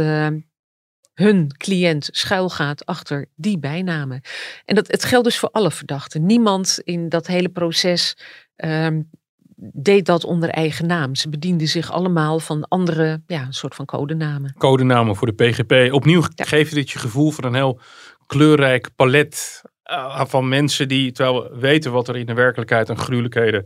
hun 1.15 1.51
cliënt 1.57 2.09
schuilgaat 2.11 2.85
achter 2.85 3.25
die 3.35 3.59
bijnamen. 3.59 4.21
En 4.65 4.75
dat, 4.75 4.87
het 4.87 5.03
geldt 5.03 5.25
dus 5.25 5.39
voor 5.39 5.49
alle 5.51 5.71
verdachten. 5.71 6.25
Niemand 6.25 6.79
in 6.83 7.09
dat 7.09 7.27
hele 7.27 7.49
proces 7.49 8.17
um, 8.55 9.09
deed 9.57 10.05
dat 10.05 10.23
onder 10.23 10.49
eigen 10.49 10.87
naam. 10.87 11.15
Ze 11.15 11.29
bedienden 11.29 11.67
zich 11.67 11.91
allemaal 11.91 12.39
van 12.39 12.67
andere, 12.67 13.21
ja, 13.27 13.41
een 13.41 13.53
soort 13.53 13.75
van 13.75 13.85
codenamen. 13.85 14.55
Codenamen 14.57 15.15
voor 15.15 15.35
de 15.35 15.43
PGP. 15.43 15.93
Opnieuw 15.93 16.21
ja. 16.35 16.45
geeft 16.45 16.73
dit 16.73 16.91
je 16.91 16.99
gevoel 16.99 17.31
van 17.31 17.43
een 17.43 17.53
heel 17.53 17.79
kleurrijk 18.27 18.89
palet 18.95 19.61
uh, 19.91 20.25
van 20.25 20.49
mensen 20.49 20.87
die, 20.87 21.11
terwijl 21.11 21.43
we 21.43 21.59
weten 21.59 21.91
wat 21.91 22.07
er 22.07 22.15
in 22.15 22.25
de 22.25 22.33
werkelijkheid 22.33 22.89
aan 22.89 22.97
gruwelijkheden 22.97 23.65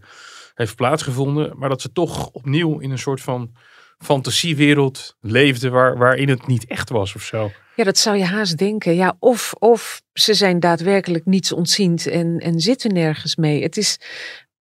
heeft 0.54 0.76
plaatsgevonden, 0.76 1.58
maar 1.58 1.70
dat 1.70 1.82
ze 1.82 1.92
toch 1.92 2.30
opnieuw 2.30 2.80
in 2.80 2.92
een 2.92 3.00
soort 3.00 3.22
van 3.22 3.52
fantasiewereld 4.00 5.16
leefden 5.22 5.72
waar, 5.72 5.98
waarin 5.98 6.30
het 6.30 6.48
niet 6.48 6.66
echt 6.66 6.90
was 6.90 7.16
of 7.16 7.24
zo. 7.24 7.52
Ja, 7.76 7.84
dat 7.84 7.98
zou 7.98 8.18
je 8.18 8.24
haast 8.24 8.58
denken. 8.58 8.96
Ja, 8.96 9.16
of, 9.20 9.54
of 9.60 10.02
ze 10.14 10.34
zijn 10.34 10.60
daadwerkelijk 10.60 11.26
niets 11.26 11.52
ontziend 11.52 12.08
en, 12.08 12.38
en 12.38 12.60
zitten 12.60 12.94
nergens 12.94 13.36
mee. 13.36 13.62
Het 13.62 13.78
is 13.78 14.00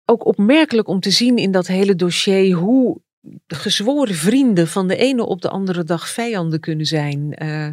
ook 0.05 0.25
opmerkelijk 0.25 0.87
om 0.87 0.99
te 0.99 1.11
zien 1.11 1.37
in 1.37 1.51
dat 1.51 1.67
hele 1.67 1.95
dossier 1.95 2.55
hoe 2.55 3.01
gezworen 3.47 4.15
vrienden 4.15 4.67
van 4.67 4.87
de 4.87 4.95
ene 4.95 5.25
op 5.25 5.41
de 5.41 5.49
andere 5.49 5.83
dag 5.83 6.09
vijanden 6.09 6.59
kunnen 6.59 6.85
zijn. 6.85 7.43
Uh, 7.43 7.67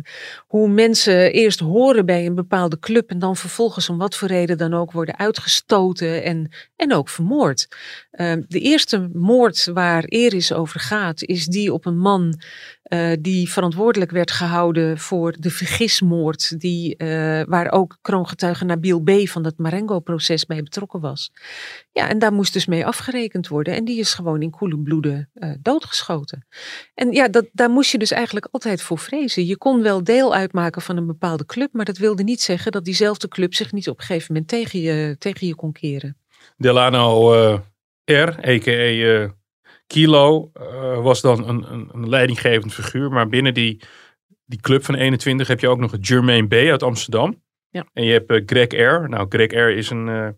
hoe 0.46 0.68
mensen 0.68 1.32
eerst 1.32 1.60
horen 1.60 2.06
bij 2.06 2.26
een 2.26 2.34
bepaalde 2.34 2.78
club 2.78 3.10
en 3.10 3.18
dan 3.18 3.36
vervolgens 3.36 3.88
om 3.88 3.98
wat 3.98 4.16
voor 4.16 4.28
reden 4.28 4.58
dan 4.58 4.74
ook 4.74 4.92
worden 4.92 5.18
uitgestoten 5.18 6.22
en, 6.22 6.52
en 6.76 6.94
ook 6.94 7.08
vermoord. 7.08 7.68
Uh, 8.16 8.32
de 8.48 8.60
eerste 8.60 9.08
moord 9.12 9.70
waar 9.72 10.04
Eris 10.04 10.52
over 10.52 10.80
gaat 10.80 11.22
is 11.22 11.46
die 11.46 11.72
op 11.72 11.86
een 11.86 11.98
man 11.98 12.40
uh, 12.84 13.12
die 13.20 13.50
verantwoordelijk 13.50 14.10
werd 14.10 14.30
gehouden 14.30 14.98
voor 14.98 15.34
de 15.38 15.50
vergismoord, 15.50 16.60
die, 16.60 16.94
uh, 16.98 17.42
waar 17.46 17.72
ook 17.72 17.98
kroongetuige 18.02 18.64
Nabil 18.64 19.00
B. 19.00 19.10
van 19.10 19.44
het 19.44 19.58
Marengo-proces 19.58 20.46
bij 20.46 20.62
betrokken 20.62 21.00
was. 21.00 21.32
Ja, 21.92 22.08
en 22.08 22.18
daar 22.18 22.32
moest 22.32 22.52
dus 22.52 22.66
mee 22.66 22.86
afgerekend 22.86 23.48
worden. 23.48 23.74
En 23.74 23.84
die 23.84 23.98
is 23.98 24.14
gewoon 24.14 24.42
in 24.42 24.50
koele 24.50 24.78
bloeden 24.78 25.30
uh, 25.34 25.50
doodgeschoten. 25.62 26.46
En 26.94 27.12
ja, 27.12 27.28
dat, 27.28 27.46
daar 27.52 27.70
moest 27.70 27.90
je 27.90 27.98
dus 27.98 28.10
eigenlijk 28.10 28.48
altijd 28.50 28.82
voor 28.82 28.98
vrezen. 28.98 29.46
Je 29.46 29.56
kon 29.56 29.82
wel 29.82 30.04
deel 30.04 30.34
uitmaken 30.34 30.82
van 30.82 30.96
een 30.96 31.06
bepaalde 31.06 31.46
club, 31.46 31.72
maar 31.72 31.84
dat 31.84 31.98
wilde 31.98 32.22
niet 32.22 32.42
zeggen 32.42 32.72
dat 32.72 32.84
diezelfde 32.84 33.28
club 33.28 33.54
zich 33.54 33.72
niet 33.72 33.88
op 33.88 33.98
een 33.98 34.04
gegeven 34.04 34.32
moment 34.32 34.50
tegen 34.50 34.80
je, 34.80 35.16
tegen 35.18 35.46
je 35.46 35.54
kon 35.54 35.72
keren. 35.72 36.16
Delano 36.56 37.32
R, 38.04 38.48
a.k.a. 38.48 39.34
Kilo 39.86 40.50
uh, 40.60 41.02
was 41.02 41.20
dan 41.20 41.48
een, 41.48 41.72
een, 41.72 41.88
een, 41.92 42.08
leidinggevend 42.08 42.72
figuur. 42.72 43.10
Maar 43.10 43.28
binnen 43.28 43.54
die, 43.54 43.82
die 44.44 44.60
club 44.60 44.84
van 44.84 44.94
21 44.94 45.48
heb 45.48 45.60
je 45.60 45.68
ook 45.68 45.78
nog 45.78 45.90
het 45.90 46.06
Jermaine 46.06 46.46
B. 46.46 46.52
uit 46.52 46.82
Amsterdam. 46.82 47.42
Ja. 47.70 47.86
En 47.92 48.04
je 48.04 48.12
hebt 48.12 48.30
uh, 48.30 48.42
Greg 48.46 48.68
R. 48.68 49.08
Nou, 49.08 49.26
Greg 49.28 49.50
R. 49.50 49.76
is 49.76 49.90
een 49.90 50.06
uh, 50.06 50.28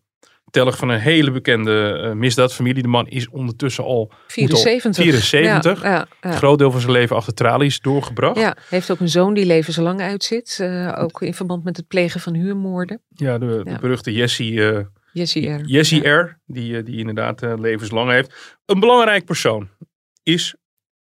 telg 0.51 0.77
van 0.77 0.89
een 0.89 1.01
hele 1.01 1.31
bekende 1.31 2.13
misdaadfamilie. 2.17 2.83
De 2.83 2.89
man 2.89 3.09
is 3.09 3.29
ondertussen 3.29 3.85
al 3.85 4.13
74. 4.27 4.85
Al 4.85 4.93
74. 4.93 5.83
Ja, 5.83 5.91
ja, 5.91 6.07
ja. 6.21 6.31
groot 6.31 6.59
deel 6.59 6.71
van 6.71 6.81
zijn 6.81 6.93
leven 6.93 7.17
achter 7.17 7.35
tralies 7.35 7.81
doorgebracht. 7.81 8.39
Ja, 8.39 8.57
heeft 8.69 8.91
ook 8.91 9.01
een 9.01 9.09
zoon 9.09 9.35
die 9.35 9.47
levenslang 9.47 10.01
uitzit. 10.01 10.69
ook 10.97 11.23
in 11.23 11.35
verband 11.35 11.65
met 11.65 11.77
het 11.77 11.89
plegen 11.89 12.21
van 12.21 12.35
huurmoorden. 12.35 13.01
Ja, 13.09 13.39
de, 13.39 13.61
de 13.65 13.79
beruchte 13.81 14.13
Jessie 14.13 14.87
Jessie 15.17 15.51
R. 15.51 15.61
Jessie 15.65 16.09
R, 16.09 16.39
die, 16.47 16.83
die 16.83 16.99
inderdaad 16.99 17.41
levenslang 17.41 18.11
heeft. 18.11 18.59
Een 18.67 18.81
belangrijk 18.81 19.25
persoon 19.25 19.69
is 20.23 20.55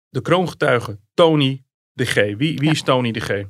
de 0.09 0.21
kroongetuige 0.21 0.99
Tony 1.13 1.63
de 1.91 2.05
G. 2.05 2.13
Wie, 2.13 2.57
wie 2.57 2.71
is 2.71 2.81
Tony 2.81 3.11
de 3.11 3.19
G? 3.19 3.43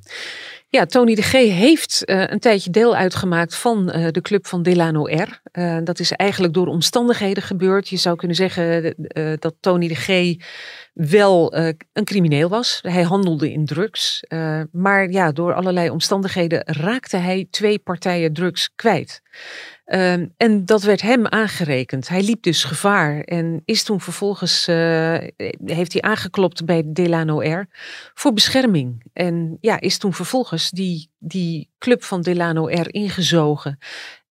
Ja, 0.67 0.85
Tony 0.85 1.15
de 1.15 1.21
G 1.21 1.31
heeft 1.31 2.01
uh, 2.05 2.23
een 2.27 2.39
tijdje 2.39 2.69
deel 2.69 2.95
uitgemaakt 2.95 3.55
van 3.55 3.91
uh, 3.95 4.07
de 4.11 4.21
club 4.21 4.47
van 4.47 4.63
Delano 4.63 5.05
R. 5.05 5.41
Uh, 5.51 5.77
dat 5.83 5.99
is 5.99 6.11
eigenlijk 6.11 6.53
door 6.53 6.67
omstandigheden 6.67 7.43
gebeurd. 7.43 7.89
Je 7.89 7.97
zou 7.97 8.15
kunnen 8.15 8.35
zeggen 8.35 8.95
dat 9.39 9.55
Tony 9.59 9.87
de 9.87 9.95
G 9.95 10.35
wel 10.93 11.55
een 11.93 12.03
crimineel 12.03 12.49
was. 12.49 12.79
Hij 12.81 13.03
handelde 13.03 13.51
in 13.51 13.65
drugs. 13.65 14.23
maar 14.71 15.09
ja, 15.09 15.31
door 15.31 15.53
allerlei 15.53 15.89
omstandigheden 15.89 16.61
raakte 16.65 17.17
hij 17.17 17.47
twee 17.49 17.79
partijen 17.79 18.33
drugs 18.33 18.71
kwijt. 18.75 19.21
Um, 19.95 20.33
en 20.37 20.65
dat 20.65 20.83
werd 20.83 21.01
hem 21.01 21.27
aangerekend. 21.27 22.07
Hij 22.07 22.21
liep 22.21 22.43
dus 22.43 22.63
gevaar 22.63 23.21
en 23.21 23.61
is 23.65 23.83
toen 23.83 24.01
vervolgens, 24.01 24.67
uh, 24.67 25.17
heeft 25.65 25.93
hij 25.93 26.01
aangeklopt 26.01 26.65
bij 26.65 26.83
Delano 26.85 27.39
R 27.39 27.67
voor 28.13 28.33
bescherming. 28.33 29.03
En 29.13 29.57
ja, 29.61 29.79
is 29.79 29.97
toen 29.97 30.13
vervolgens 30.13 30.69
die, 30.69 31.09
die 31.17 31.69
club 31.77 32.03
van 32.03 32.21
Delano 32.21 32.65
R 32.65 32.93
ingezogen. 32.93 33.77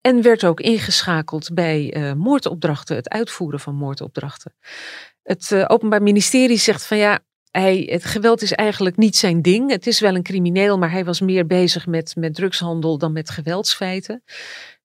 En 0.02 0.22
werd 0.22 0.46
ook 0.46 0.60
ingeschakeld 0.60 1.54
bij 1.54 1.96
uh, 1.98 2.14
moordopdrachten, 2.14 2.96
het 2.96 3.10
uitvoeren 3.10 3.60
van 3.60 3.76
moordopdrachten. 3.76 4.54
Het 5.24 5.50
uh, 5.54 5.66
Openbaar 5.68 6.02
Ministerie 6.02 6.58
zegt 6.58 6.86
van 6.86 6.98
ja, 6.98 7.20
hij, 7.52 7.88
het 7.92 8.06
geweld 8.06 8.42
is 8.42 8.54
eigenlijk 8.54 8.98
niet 8.98 9.16
zijn 9.16 9.42
ding. 9.42 9.72
Het 9.72 9.88
is 9.88 10.00
wel 10.00 10.16
een 10.16 10.24
crimineel, 10.24 10.78
maar 10.78 10.92
hij 10.92 11.06
was 11.06 11.22
meer 11.22 11.46
bezig 11.46 11.88
met, 11.88 12.16
met 12.16 12.36
drugshandel 12.36 12.98
dan 12.98 13.12
met 13.12 13.30
geweldsfeiten. 13.30 14.24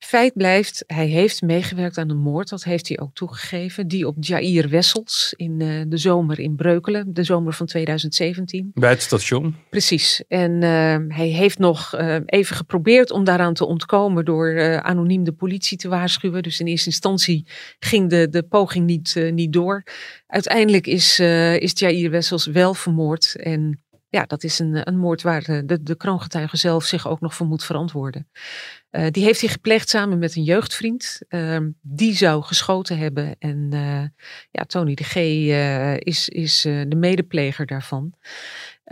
Feit 0.00 0.32
blijft, 0.34 0.84
hij 0.86 1.06
heeft 1.06 1.42
meegewerkt 1.42 1.98
aan 1.98 2.10
een 2.10 2.18
moord, 2.18 2.48
dat 2.48 2.64
heeft 2.64 2.88
hij 2.88 2.98
ook 2.98 3.14
toegegeven, 3.14 3.88
die 3.88 4.06
op 4.06 4.16
Jair 4.20 4.68
Wessels 4.68 5.34
in 5.36 5.60
uh, 5.60 5.82
de 5.86 5.96
zomer 5.96 6.38
in 6.38 6.56
Breukelen, 6.56 7.14
de 7.14 7.24
zomer 7.24 7.52
van 7.52 7.66
2017. 7.66 8.70
Bij 8.74 8.90
het 8.90 9.02
station. 9.02 9.56
Precies. 9.70 10.24
En 10.28 10.52
uh, 10.52 11.16
hij 11.16 11.28
heeft 11.28 11.58
nog 11.58 11.94
uh, 11.94 12.16
even 12.26 12.56
geprobeerd 12.56 13.10
om 13.10 13.24
daaraan 13.24 13.54
te 13.54 13.66
ontkomen 13.66 14.24
door 14.24 14.80
anoniem 14.82 15.24
de 15.24 15.32
politie 15.32 15.78
te 15.78 15.88
waarschuwen. 15.88 16.42
Dus 16.42 16.60
in 16.60 16.66
eerste 16.66 16.88
instantie 16.88 17.46
ging 17.78 18.10
de, 18.10 18.28
de 18.28 18.42
poging 18.42 18.86
niet, 18.86 19.30
niet 19.32 19.52
door. 19.52 19.82
Uiteindelijk 20.26 20.86
is, 20.86 21.18
is 21.58 21.72
Jair 21.74 22.10
Wessels 22.10 22.46
wel 22.46 22.74
vermoord 22.74 23.36
en 23.36 23.80
ja, 24.10 24.24
dat 24.24 24.44
is 24.44 24.58
een, 24.58 24.88
een 24.88 24.98
moord 24.98 25.22
waar 25.22 25.42
de, 25.42 25.82
de 25.82 25.96
kroongetuige 25.96 26.56
zelf 26.56 26.84
zich 26.84 27.08
ook 27.08 27.20
nog 27.20 27.34
voor 27.34 27.46
moet 27.46 27.64
verantwoorden. 27.64 28.28
Uh, 28.90 29.06
die 29.10 29.24
heeft 29.24 29.40
hij 29.40 29.50
gepleegd 29.50 29.88
samen 29.88 30.18
met 30.18 30.36
een 30.36 30.42
jeugdvriend. 30.42 31.20
Uh, 31.28 31.58
die 31.80 32.16
zou 32.16 32.42
geschoten 32.42 32.98
hebben. 32.98 33.36
En 33.38 33.70
uh, 33.72 34.04
ja, 34.50 34.62
Tony 34.66 34.94
de 34.94 35.04
G 35.04 35.14
eh, 35.14 35.96
is, 35.96 36.28
is 36.28 36.60
de 36.62 36.96
medepleger 36.96 37.66
daarvan. 37.66 38.14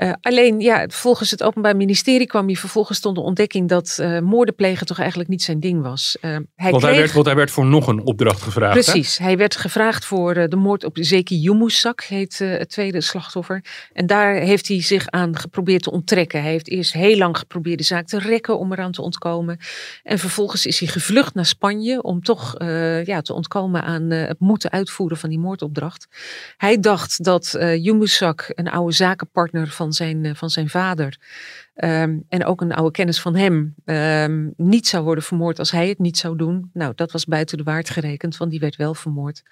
Uh, 0.03 0.13
alleen, 0.21 0.61
ja, 0.61 0.87
volgens 0.89 1.31
het 1.31 1.43
Openbaar 1.43 1.77
Ministerie 1.77 2.27
kwam 2.27 2.47
hij 2.47 2.55
vervolgens 2.55 3.01
tot 3.01 3.15
de 3.15 3.21
ontdekking 3.21 3.69
dat 3.69 3.99
uh, 4.01 4.19
moorden 4.19 4.55
plegen 4.55 4.87
toch 4.87 4.99
eigenlijk 4.99 5.29
niet 5.29 5.43
zijn 5.43 5.61
ding 5.61 5.83
was. 5.83 6.17
Uh, 6.21 6.31
hij 6.31 6.71
want, 6.71 6.83
kreeg... 6.83 6.83
hij 6.83 7.03
werd, 7.03 7.13
want 7.13 7.27
hij 7.27 7.35
werd 7.35 7.51
voor 7.51 7.67
nog 7.67 7.87
een 7.87 8.05
opdracht 8.05 8.43
gevraagd. 8.43 8.73
Precies, 8.73 9.19
hij 9.19 9.37
werd 9.37 9.57
gevraagd 9.57 10.05
voor 10.05 10.49
de 10.49 10.57
moord 10.57 10.85
op 10.85 10.97
Zeki 11.01 11.37
Yumusak, 11.37 12.03
heet 12.03 12.39
het 12.39 12.71
tweede 12.71 13.01
slachtoffer. 13.01 13.65
En 13.93 14.07
daar 14.07 14.35
heeft 14.35 14.69
hij 14.69 14.83
zich 14.83 15.09
aan 15.09 15.37
geprobeerd 15.37 15.83
te 15.83 15.91
onttrekken. 15.91 16.43
Hij 16.43 16.51
heeft 16.51 16.69
eerst 16.69 16.93
heel 16.93 17.17
lang 17.17 17.39
geprobeerd 17.39 17.79
de 17.79 17.85
zaak 17.85 18.07
te 18.07 18.19
rekken 18.19 18.59
om 18.59 18.73
eraan 18.73 18.93
te 18.93 19.03
ontkomen. 19.03 19.59
En 20.03 20.19
vervolgens 20.19 20.67
is 20.67 20.79
hij 20.79 20.89
gevlucht 20.89 21.35
naar 21.35 21.47
Spanje 21.47 22.03
om 22.03 22.23
toch 22.23 22.55
ja, 23.05 23.21
te 23.21 23.35
ontkomen 23.35 23.83
aan 23.83 24.11
het 24.11 24.41
moeten 24.41 24.71
uitvoeren 24.71 25.17
van 25.17 25.29
die 25.29 25.39
moordopdracht. 25.39 26.07
Hij 26.57 26.81
dacht 26.81 27.25
dat 27.25 27.57
Yumusak, 27.61 28.53
een 28.55 28.71
oude 28.71 28.93
zakenpartner 28.93 29.69
van 29.69 29.88
van 29.89 30.07
zijn, 30.07 30.25
eh, 30.25 30.35
van 30.35 30.51
zijn 30.51 30.69
vader. 30.69 31.19
Um, 31.75 32.25
en 32.29 32.45
ook 32.45 32.61
een 32.61 32.73
oude 32.73 32.91
kennis 32.91 33.21
van 33.21 33.37
hem 33.37 33.75
um, 33.85 34.53
niet 34.57 34.87
zou 34.87 35.05
worden 35.05 35.25
vermoord 35.25 35.59
als 35.59 35.71
hij 35.71 35.89
het 35.89 35.99
niet 35.99 36.19
zou 36.19 36.37
doen. 36.37 36.71
Nou, 36.73 36.93
dat 36.95 37.13
was 37.13 37.25
buiten 37.25 37.59
de 37.59 37.65
waard 37.65 37.91
gerekend, 37.91 38.37
want 38.37 38.51
die 38.51 38.61
werd 38.61 38.77
wel 38.77 38.95
vermoord. 38.95 39.43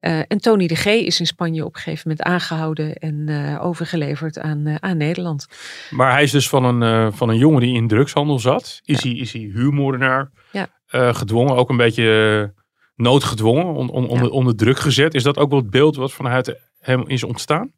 Uh, 0.00 0.18
en 0.18 0.38
Tony 0.38 0.66
de 0.66 0.74
G 0.74 0.86
is 0.86 1.20
in 1.20 1.26
Spanje 1.26 1.64
op 1.64 1.74
een 1.74 1.80
gegeven 1.80 2.08
moment 2.08 2.26
aangehouden 2.26 2.94
en 2.94 3.26
uh, 3.28 3.64
overgeleverd 3.64 4.38
aan, 4.38 4.66
uh, 4.66 4.74
aan 4.80 4.96
Nederland. 4.96 5.46
Maar 5.90 6.12
hij 6.12 6.22
is 6.22 6.30
dus 6.30 6.48
van 6.48 6.64
een, 6.64 7.12
van 7.12 7.28
een 7.28 7.38
jongen 7.38 7.60
die 7.60 7.74
in 7.74 7.88
drugshandel 7.88 8.38
zat. 8.38 8.80
Is, 8.84 9.02
ja. 9.02 9.08
hij, 9.08 9.18
is 9.18 9.32
hij 9.32 9.42
huurmoordenaar? 9.42 10.30
Ja. 10.52 10.68
gedwongen, 11.12 11.56
ook 11.56 11.70
een 11.70 11.76
beetje 11.76 12.54
noodgedwongen, 12.96 13.66
on, 13.66 13.90
on, 13.90 14.02
ja. 14.02 14.08
onder, 14.08 14.30
onder 14.30 14.56
druk 14.56 14.78
gezet. 14.78 15.14
Is 15.14 15.22
dat 15.22 15.38
ook 15.38 15.50
wel 15.50 15.58
het 15.58 15.70
beeld 15.70 15.96
wat 15.96 16.12
vanuit 16.12 16.60
hem 16.78 17.08
is 17.08 17.24
ontstaan? 17.24 17.72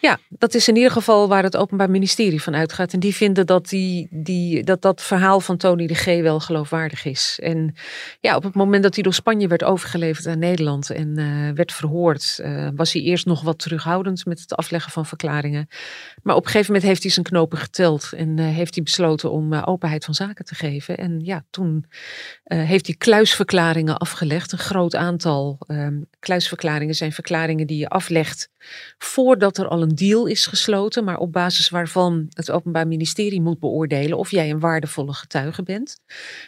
Ja, 0.00 0.18
dat 0.28 0.54
is 0.54 0.68
in 0.68 0.76
ieder 0.76 0.90
geval 0.90 1.28
waar 1.28 1.42
het 1.42 1.56
Openbaar 1.56 1.90
Ministerie 1.90 2.42
van 2.42 2.54
uitgaat. 2.54 2.92
En 2.92 3.00
die 3.00 3.14
vinden 3.14 3.46
dat 3.46 3.68
die, 3.68 4.08
die, 4.10 4.64
dat, 4.64 4.82
dat 4.82 5.02
verhaal 5.02 5.40
van 5.40 5.56
Tony 5.56 5.86
de 5.86 5.94
G 5.94 6.04
wel 6.04 6.40
geloofwaardig 6.40 7.04
is. 7.04 7.38
En 7.42 7.74
ja, 8.20 8.36
op 8.36 8.42
het 8.42 8.54
moment 8.54 8.82
dat 8.82 8.94
hij 8.94 9.02
door 9.02 9.14
Spanje 9.14 9.48
werd 9.48 9.64
overgeleverd 9.64 10.26
aan 10.26 10.38
Nederland 10.38 10.90
en 10.90 11.18
uh, 11.18 11.50
werd 11.54 11.72
verhoord, 11.72 12.38
uh, 12.42 12.68
was 12.74 12.92
hij 12.92 13.02
eerst 13.02 13.26
nog 13.26 13.42
wat 13.42 13.58
terughoudend 13.58 14.24
met 14.24 14.40
het 14.40 14.54
afleggen 14.54 14.92
van 14.92 15.06
verklaringen. 15.06 15.68
Maar 16.22 16.36
op 16.36 16.44
een 16.44 16.50
gegeven 16.50 16.72
moment 16.72 16.90
heeft 16.90 17.02
hij 17.02 17.12
zijn 17.12 17.26
knopen 17.26 17.58
geteld 17.58 18.12
en 18.16 18.38
uh, 18.38 18.46
heeft 18.46 18.74
hij 18.74 18.84
besloten 18.84 19.30
om 19.30 19.54
openheid 19.54 20.04
van 20.04 20.14
zaken 20.14 20.44
te 20.44 20.54
geven. 20.54 20.96
En 20.96 21.20
ja, 21.24 21.44
toen 21.50 21.86
heeft 22.44 22.86
hij 22.86 22.94
kluisverklaringen 22.94 23.96
afgelegd, 23.96 24.52
een 24.52 24.58
groot 24.58 24.94
aantal. 24.94 25.58
Um, 25.66 26.08
kluisverklaringen 26.18 26.94
zijn 26.94 27.12
verklaringen 27.12 27.66
die 27.66 27.78
je 27.78 27.88
aflegt 27.88 28.48
voordat 28.98 29.58
er 29.58 29.68
al 29.68 29.82
een 29.82 29.94
deal 29.94 30.26
is 30.26 30.46
gesloten, 30.46 31.04
maar 31.04 31.18
op 31.18 31.32
basis 31.32 31.68
waarvan 31.68 32.26
het 32.28 32.50
Openbaar 32.50 32.86
Ministerie 32.86 33.40
moet 33.40 33.58
beoordelen 33.58 34.18
of 34.18 34.30
jij 34.30 34.50
een 34.50 34.60
waardevolle 34.60 35.12
getuige 35.12 35.62
bent. 35.62 36.00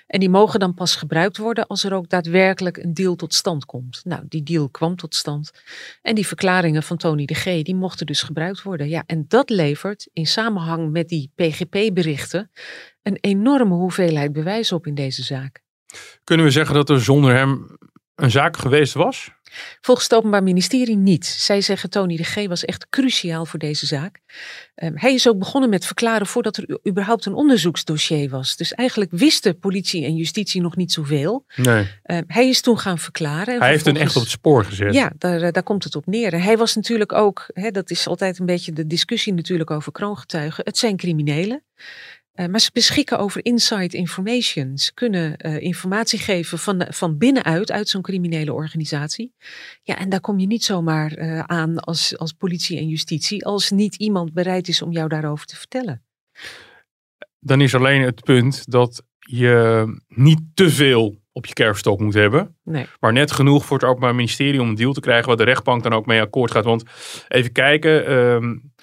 En 0.06 0.20
die 0.20 0.30
mogen 0.30 0.60
dan 0.60 0.74
pas 0.74 0.96
gebruikt 0.96 1.36
worden 1.36 1.66
als 1.66 1.84
er 1.84 1.92
ook 1.92 2.08
daadwerkelijk 2.08 2.76
een 2.76 2.94
deal 2.94 3.16
tot 3.16 3.34
stand 3.34 3.64
komt. 3.64 4.00
Nou, 4.04 4.22
die 4.28 4.42
deal 4.42 4.68
kwam 4.68 4.96
tot 4.96 5.14
stand. 5.14 5.50
En 6.02 6.14
die 6.14 6.26
verklaringen 6.26 6.82
van 6.82 6.96
Tony 6.96 7.24
de 7.24 7.34
G, 7.34 7.44
die 7.44 7.74
mochten 7.74 8.06
dus 8.06 8.22
gebruikt 8.22 8.62
worden. 8.62 8.88
Ja, 8.88 9.02
en 9.06 9.24
dat 9.28 9.50
levert 9.50 10.08
in 10.12 10.26
samenhang 10.26 10.90
met 10.90 11.08
die 11.08 11.32
PGP-berichten 11.34 12.50
een 13.02 13.18
enorme 13.20 13.74
hoeveelheid 13.74 14.32
bewijs 14.32 14.72
op 14.72 14.86
in 14.86 14.94
deze 14.94 15.22
zaak. 15.22 15.62
Kunnen 16.24 16.46
we 16.46 16.52
zeggen 16.52 16.74
dat 16.74 16.90
er 16.90 17.02
zonder 17.02 17.34
hem 17.34 17.78
een 18.14 18.30
zaak 18.30 18.56
geweest 18.56 18.94
was? 18.94 19.30
Volgens 19.80 20.08
het 20.08 20.18
Openbaar 20.18 20.42
Ministerie 20.42 20.96
niet. 20.96 21.26
Zij 21.26 21.60
zeggen 21.60 21.90
Tony 21.90 22.16
de 22.16 22.24
G 22.24 22.46
was 22.46 22.64
echt 22.64 22.88
cruciaal 22.88 23.46
voor 23.46 23.58
deze 23.58 23.86
zaak. 23.86 24.20
Um, 24.74 24.92
hij 24.94 25.14
is 25.14 25.28
ook 25.28 25.38
begonnen 25.38 25.70
met 25.70 25.86
verklaren 25.86 26.26
voordat 26.26 26.56
er 26.56 26.78
überhaupt 26.88 27.24
een 27.24 27.34
onderzoeksdossier 27.34 28.30
was. 28.30 28.56
Dus 28.56 28.72
eigenlijk 28.74 29.10
wisten 29.10 29.58
politie 29.58 30.04
en 30.04 30.16
justitie 30.16 30.60
nog 30.60 30.76
niet 30.76 30.92
zoveel. 30.92 31.44
Nee. 31.56 31.86
Um, 32.04 32.24
hij 32.26 32.48
is 32.48 32.60
toen 32.60 32.78
gaan 32.78 32.98
verklaren. 32.98 33.60
Hij 33.60 33.70
heeft 33.70 33.86
een 33.86 33.96
echt 33.96 34.16
op 34.16 34.22
het 34.22 34.30
spoor 34.30 34.64
gezet. 34.64 34.94
Ja, 34.94 35.12
daar, 35.18 35.42
eh, 35.42 35.52
daar 35.52 35.62
komt 35.62 35.84
het 35.84 35.96
op 35.96 36.06
neer. 36.06 36.32
En 36.32 36.40
hij 36.40 36.56
was 36.56 36.74
natuurlijk 36.74 37.12
ook, 37.12 37.46
hè, 37.52 37.70
dat 37.70 37.90
is 37.90 38.06
altijd 38.06 38.38
een 38.38 38.46
beetje 38.46 38.72
de 38.72 38.86
discussie 38.86 39.32
natuurlijk 39.32 39.70
over 39.70 39.92
kroongetuigen. 39.92 40.64
Het 40.64 40.78
zijn 40.78 40.96
criminelen. 40.96 41.62
Uh, 42.40 42.46
maar 42.46 42.60
ze 42.60 42.70
beschikken 42.72 43.18
over 43.18 43.44
inside 43.44 43.96
information. 43.96 44.78
Ze 44.78 44.94
kunnen 44.94 45.46
uh, 45.46 45.60
informatie 45.60 46.18
geven 46.18 46.58
van, 46.58 46.86
van 46.88 47.18
binnenuit, 47.18 47.70
uit 47.70 47.88
zo'n 47.88 48.02
criminele 48.02 48.52
organisatie. 48.52 49.34
Ja, 49.82 49.98
en 49.98 50.08
daar 50.08 50.20
kom 50.20 50.38
je 50.38 50.46
niet 50.46 50.64
zomaar 50.64 51.18
uh, 51.18 51.38
aan 51.38 51.78
als, 51.78 52.18
als 52.18 52.32
politie 52.32 52.78
en 52.78 52.88
justitie, 52.88 53.44
als 53.44 53.70
niet 53.70 53.94
iemand 53.94 54.32
bereid 54.32 54.68
is 54.68 54.82
om 54.82 54.92
jou 54.92 55.08
daarover 55.08 55.46
te 55.46 55.56
vertellen. 55.56 56.02
Dan 57.40 57.60
is 57.60 57.74
alleen 57.74 58.02
het 58.02 58.24
punt 58.24 58.70
dat 58.70 59.02
je 59.18 59.84
niet 60.08 60.40
te 60.54 60.70
veel 60.70 61.20
op 61.32 61.46
je 61.46 61.52
kerfstok 61.52 62.00
moet 62.00 62.14
hebben. 62.14 62.56
Nee. 62.64 62.86
Maar 63.00 63.12
net 63.12 63.32
genoeg 63.32 63.64
voor 63.64 63.78
het 63.78 63.88
Openbaar 63.88 64.14
Ministerie 64.14 64.60
om 64.60 64.68
een 64.68 64.74
deal 64.74 64.92
te 64.92 65.00
krijgen 65.00 65.26
waar 65.26 65.36
de 65.36 65.44
rechtbank 65.44 65.82
dan 65.82 65.92
ook 65.92 66.06
mee 66.06 66.20
akkoord 66.20 66.50
gaat. 66.50 66.64
Want 66.64 66.82
even 67.28 67.52
kijken, 67.52 68.12
um, 68.12 68.52
uh, 68.52 68.77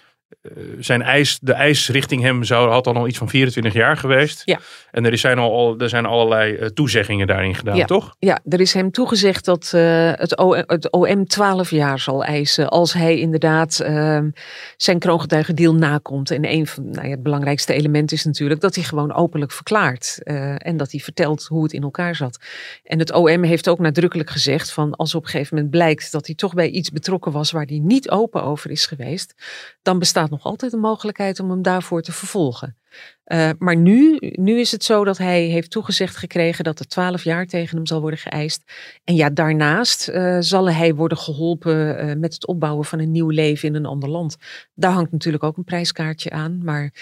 zijn 0.79 1.01
eis, 1.01 1.39
de 1.41 1.53
eis 1.53 1.89
richting 1.89 2.21
hem 2.21 2.43
zou, 2.43 2.69
had 2.69 2.87
al 2.87 3.07
iets 3.07 3.17
van 3.17 3.29
24 3.29 3.73
jaar 3.73 3.97
geweest. 3.97 4.41
Ja. 4.45 4.59
En 4.91 5.05
er, 5.05 5.17
zijn, 5.17 5.37
al, 5.37 5.79
er 5.79 5.89
zijn 5.89 6.05
allerlei 6.05 6.57
uh, 6.57 6.65
toezeggingen 6.65 7.27
daarin 7.27 7.55
gedaan, 7.55 7.75
ja. 7.75 7.85
toch? 7.85 8.15
Ja, 8.19 8.39
er 8.49 8.59
is 8.59 8.73
hem 8.73 8.91
toegezegd 8.91 9.45
dat 9.45 9.71
uh, 9.75 10.11
het, 10.15 10.37
OM, 10.37 10.63
het 10.67 10.91
OM 10.91 11.27
12 11.27 11.69
jaar 11.69 11.99
zal 11.99 12.23
eisen. 12.23 12.69
Als 12.69 12.93
hij 12.93 13.19
inderdaad 13.19 13.79
ehm, 13.79 14.29
zijn 14.77 14.99
kroongetuigendeal 14.99 15.75
nakomt. 15.75 16.31
En 16.31 16.51
een 16.51 16.67
van 16.67 16.89
nou 16.89 17.05
ja, 17.05 17.11
het 17.11 17.23
belangrijkste 17.23 17.73
element 17.73 18.11
is 18.11 18.25
natuurlijk 18.25 18.61
dat 18.61 18.75
hij 18.75 18.83
gewoon 18.83 19.13
openlijk 19.13 19.51
verklaart. 19.51 20.23
en 20.23 20.77
dat 20.77 20.91
hij 20.91 20.99
vertelt 20.99 21.43
hoe 21.43 21.63
het 21.63 21.73
in 21.73 21.83
elkaar 21.83 22.15
zat. 22.15 22.39
En 22.83 22.99
het 22.99 23.11
OM 23.11 23.43
heeft 23.43 23.69
ook 23.69 23.79
nadrukkelijk 23.79 24.29
gezegd 24.29 24.71
van 24.71 24.95
als 24.95 25.15
op 25.15 25.23
een 25.23 25.29
gegeven 25.29 25.55
moment 25.55 25.73
blijkt 25.73 26.11
dat 26.11 26.25
hij 26.25 26.35
toch 26.35 26.53
bij 26.53 26.69
iets 26.69 26.91
betrokken 26.91 27.31
was 27.31 27.51
waar 27.51 27.65
hij 27.65 27.79
niet 27.79 28.09
open 28.09 28.43
over 28.43 28.71
is 28.71 28.85
geweest. 28.85 29.35
Dan 29.81 29.99
bestaat 29.99 30.29
nog 30.35 30.43
altijd 30.43 30.73
een 30.73 30.79
mogelijkheid 30.79 31.39
om 31.39 31.49
hem 31.49 31.61
daarvoor 31.61 32.01
te 32.01 32.11
vervolgen. 32.11 32.77
Uh, 33.25 33.49
maar 33.57 33.75
nu, 33.75 34.17
nu 34.19 34.59
is 34.59 34.71
het 34.71 34.83
zo 34.83 35.03
dat 35.03 35.17
hij 35.17 35.41
heeft 35.43 35.71
toegezegd 35.71 36.15
gekregen 36.15 36.63
dat 36.63 36.79
er 36.79 36.87
twaalf 36.87 37.23
jaar 37.23 37.45
tegen 37.45 37.75
hem 37.75 37.85
zal 37.85 38.01
worden 38.01 38.19
geëist. 38.19 38.63
En 39.03 39.15
ja, 39.15 39.29
daarnaast 39.29 40.09
uh, 40.09 40.37
zal 40.39 40.69
hij 40.69 40.95
worden 40.95 41.17
geholpen 41.17 42.05
uh, 42.05 42.15
met 42.15 42.33
het 42.33 42.47
opbouwen 42.47 42.85
van 42.85 42.99
een 42.99 43.11
nieuw 43.11 43.29
leven 43.29 43.67
in 43.67 43.75
een 43.75 43.85
ander 43.85 44.09
land. 44.09 44.37
Daar 44.73 44.91
hangt 44.91 45.11
natuurlijk 45.11 45.43
ook 45.43 45.57
een 45.57 45.63
prijskaartje 45.63 46.29
aan. 46.29 46.63
Maar 46.63 46.93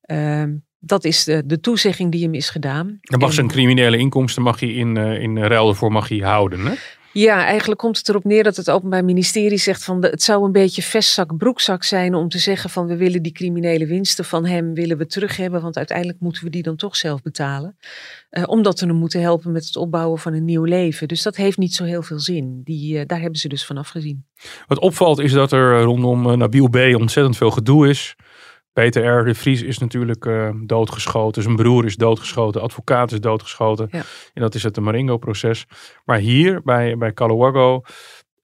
ehm, 0.00 0.56
dat 0.78 1.04
is 1.04 1.24
de, 1.24 1.42
de 1.46 1.60
toezegging 1.60 2.12
die 2.12 2.22
hem 2.22 2.34
is 2.34 2.50
gedaan. 2.50 2.98
Dan 3.00 3.18
mag 3.18 3.28
En- 3.28 3.34
zijn 3.34 3.48
criminele 3.48 3.96
inkomsten 3.96 4.42
mag 4.42 4.60
hij 4.60 4.68
in, 4.68 4.96
eh, 4.96 5.22
in 5.22 5.38
ruil 5.38 5.68
ervoor 5.68 5.92
mag 5.92 6.08
hij 6.08 6.18
houden. 6.18 6.66
Hè? 6.66 6.74
Ja, 7.12 7.44
eigenlijk 7.44 7.80
komt 7.80 7.98
het 7.98 8.08
erop 8.08 8.24
neer 8.24 8.42
dat 8.42 8.56
het 8.56 8.70
Openbaar 8.70 9.04
Ministerie 9.04 9.58
zegt 9.58 9.84
van 9.84 10.00
de, 10.00 10.08
het 10.08 10.22
zou 10.22 10.44
een 10.44 10.52
beetje 10.52 10.82
vestzak 10.82 11.36
broekzak 11.36 11.84
zijn 11.84 12.14
om 12.14 12.28
te 12.28 12.38
zeggen 12.38 12.70
van 12.70 12.86
we 12.86 12.96
willen 12.96 13.22
die 13.22 13.32
criminele 13.32 13.86
winsten 13.86 14.24
van 14.24 14.46
hem 14.46 14.74
willen 14.74 14.98
we 14.98 15.06
terug 15.06 15.36
hebben, 15.36 15.62
want 15.62 15.76
uiteindelijk 15.76 16.20
moeten 16.20 16.44
we 16.44 16.50
die 16.50 16.62
dan 16.62 16.76
toch 16.76 16.96
zelf 16.96 17.22
betalen. 17.22 17.76
Eh, 18.30 18.42
omdat 18.46 18.80
we 18.80 18.86
hem 18.86 18.96
moeten 18.96 19.20
helpen 19.20 19.52
met 19.52 19.64
het 19.64 19.76
opbouwen 19.76 20.18
van 20.18 20.32
een 20.32 20.44
nieuw 20.44 20.64
leven. 20.64 21.08
Dus 21.08 21.22
dat 21.22 21.36
heeft 21.36 21.58
niet 21.58 21.74
zo 21.74 21.84
heel 21.84 22.02
veel 22.02 22.20
zin. 22.20 22.60
Die, 22.64 22.98
eh, 22.98 23.06
daar 23.06 23.20
hebben 23.20 23.38
ze 23.38 23.48
dus 23.48 23.66
van 23.66 23.76
afgezien. 23.76 24.24
Wat 24.66 24.78
opvalt 24.78 25.18
is 25.18 25.32
dat 25.32 25.52
er 25.52 25.76
eh, 25.76 25.82
rondom 25.82 26.38
Nabil 26.38 26.68
B. 26.68 26.76
ontzettend 26.76 27.36
veel 27.36 27.50
gedoe 27.50 27.88
is. 27.88 28.16
Peter 28.72 29.18
R. 29.20 29.24
de 29.24 29.34
Vries 29.34 29.62
is 29.62 29.78
natuurlijk 29.78 30.26
eh, 30.26 30.50
doodgeschoten. 30.64 31.42
Zijn 31.42 31.56
broer 31.56 31.84
is 31.84 31.96
doodgeschoten. 31.96 32.60
Advocaat 32.62 33.12
is 33.12 33.20
doodgeschoten. 33.20 33.88
Ja. 33.90 34.02
En 34.34 34.42
dat 34.42 34.54
is 34.54 34.62
het 34.62 34.80
Marengo-proces. 34.80 35.66
Maar 36.04 36.18
hier 36.18 36.62
bij, 36.62 36.96
bij 36.96 37.12
Calawago, 37.12 37.82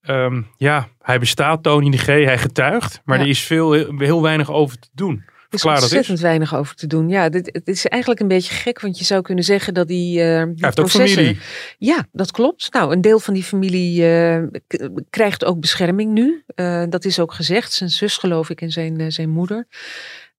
ehm, 0.02 0.42
ja, 0.56 0.88
hij 1.00 1.18
bestaat, 1.18 1.62
Tony 1.62 1.90
de 1.90 1.98
G. 1.98 2.06
Hij 2.06 2.38
getuigt. 2.38 3.00
Maar 3.04 3.16
Ja. 3.16 3.22
er 3.22 3.28
is 3.28 3.42
veel, 3.42 3.72
heel 3.98 4.22
weinig 4.22 4.50
over 4.50 4.78
te 4.78 4.88
doen. 4.92 5.24
Er 5.48 5.54
is 5.54 5.64
ontzettend 5.64 6.16
is. 6.16 6.22
weinig 6.22 6.54
over 6.54 6.74
te 6.74 6.86
doen. 6.86 7.08
Ja, 7.08 7.28
dit, 7.28 7.50
het 7.52 7.68
is 7.68 7.86
eigenlijk 7.86 8.20
een 8.20 8.28
beetje 8.28 8.54
gek, 8.54 8.80
want 8.80 8.98
je 8.98 9.04
zou 9.04 9.22
kunnen 9.22 9.44
zeggen 9.44 9.74
dat 9.74 9.88
die, 9.88 10.12
die 10.12 10.20
Hij 10.20 10.54
heeft 10.56 10.80
ook 10.80 10.88
familie. 10.88 11.38
Ja, 11.78 12.06
dat 12.12 12.30
klopt. 12.30 12.72
Nou, 12.72 12.92
een 12.92 13.00
deel 13.00 13.18
van 13.18 13.34
die 13.34 13.42
familie 13.42 14.08
eh, 14.08 14.42
krijgt 15.10 15.44
ook 15.44 15.60
bescherming 15.60 16.12
nu. 16.12 16.42
Eh, 16.46 16.84
dat 16.88 17.04
is 17.04 17.18
ook 17.18 17.32
gezegd. 17.32 17.72
Zijn 17.72 17.90
zus, 17.90 18.16
geloof 18.16 18.50
ik, 18.50 18.60
en 18.60 18.70
zijn, 18.70 19.12
zijn 19.12 19.30
moeder. 19.30 19.66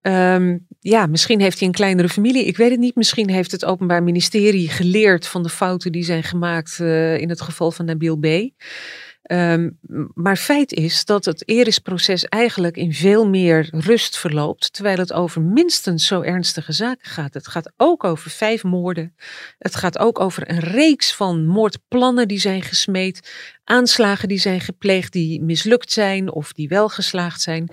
Ehm, 0.02 0.58
ja, 0.80 1.06
misschien 1.06 1.42
heeft 1.42 1.60
hij 1.60 1.68
een 1.68 1.74
kleinere 1.74 2.10
familie. 2.10 2.46
Ik 2.46 2.58
weet 2.58 2.72
het 2.72 2.80
niet. 2.80 2.96
Misschien 2.96 3.30
heeft 3.30 3.52
het 3.52 3.66
Openbaar 3.66 4.04
Ministerie 4.04 4.70
geleerd 4.70 5.28
van 5.28 5.44
de 5.44 5.50
fouten 5.50 5.92
die 5.92 6.04
zijn 6.04 6.24
gemaakt 6.24 6.80
in 7.20 7.30
het 7.30 7.42
geval 7.42 7.72
van 7.72 7.86
Nabil 7.86 8.18
B. 8.18 8.26
Ehm, 9.28 9.70
maar 10.14 10.38
feit 10.38 10.74
is 10.74 11.06
dat 11.06 11.26
het 11.26 11.48
Eris-proces 11.48 12.26
eigenlijk 12.26 12.78
in 12.78 12.94
veel 12.94 13.28
meer 13.28 13.68
rust 13.72 14.18
verloopt, 14.18 14.74
terwijl 14.74 14.98
het 14.98 15.14
over 15.14 15.42
minstens 15.42 16.08
zo 16.08 16.22
ernstige 16.22 16.72
zaken 16.72 17.10
gaat. 17.10 17.34
Het 17.34 17.48
gaat 17.48 17.74
ook 17.78 18.04
over 18.04 18.32
vijf 18.32 18.64
moorden. 18.64 19.16
Het 19.58 19.76
gaat 19.76 19.98
ook 19.98 20.20
over 20.20 20.50
een 20.50 20.60
reeks 20.60 21.14
van 21.14 21.46
moordplannen 21.46 22.28
die 22.28 22.40
zijn 22.40 22.62
gesmeed, 22.62 23.32
aanslagen 23.64 24.28
die 24.28 24.40
zijn 24.40 24.62
gepleegd, 24.62 25.14
die 25.14 25.42
mislukt 25.42 25.92
zijn 25.92 26.32
of 26.32 26.54
die 26.54 26.68
wel 26.68 26.90
geslaagd 26.90 27.42
zijn. 27.42 27.70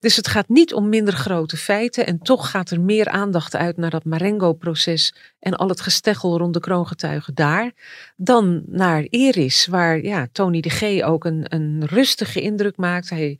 Dus 0.00 0.16
het 0.16 0.28
gaat 0.28 0.48
niet 0.48 0.74
om 0.74 0.88
minder 0.88 1.14
grote 1.14 1.56
feiten 1.56 2.06
en 2.06 2.18
toch 2.18 2.50
gaat 2.50 2.70
er 2.70 2.80
meer 2.80 3.08
aandacht 3.08 3.56
uit 3.56 3.76
naar 3.76 3.90
dat 3.90 4.04
Marengo-proces 4.04 5.14
en 5.38 5.56
al 5.56 5.68
het 5.68 5.80
gesteggel 5.80 6.38
rond 6.38 6.54
de 6.54 6.60
kroongetuigen 6.60 7.34
daar, 7.34 7.72
dan 8.16 8.62
naar 8.66 9.02
Eris, 9.02 9.66
waar 9.66 10.02
ja, 10.02 10.28
Tony 10.32 10.60
de 10.60 10.70
G 10.70 11.02
ook 11.02 11.24
een, 11.24 11.44
een 11.48 11.86
rustige 11.86 12.40
indruk 12.40 12.76
maakt. 12.76 13.10
Hij 13.10 13.38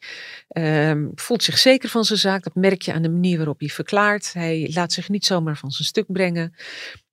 ehm, 0.49 1.09
voelt 1.15 1.43
zich 1.43 1.59
zeker 1.59 1.89
van 1.89 2.05
zijn 2.05 2.19
zaak, 2.19 2.43
dat 2.43 2.55
merk 2.55 2.83
je 2.83 2.93
aan 2.93 3.03
de 3.03 3.11
manier 3.11 3.37
waarop 3.37 3.61
hij 3.61 3.69
verklaart. 3.69 4.33
Hij 4.33 4.71
laat 4.75 4.93
zich 4.93 5.09
niet 5.09 5.27
zomaar 5.27 5.57
van 5.57 5.71
zijn 5.71 5.89
stuk 5.89 6.13
brengen. 6.13 6.55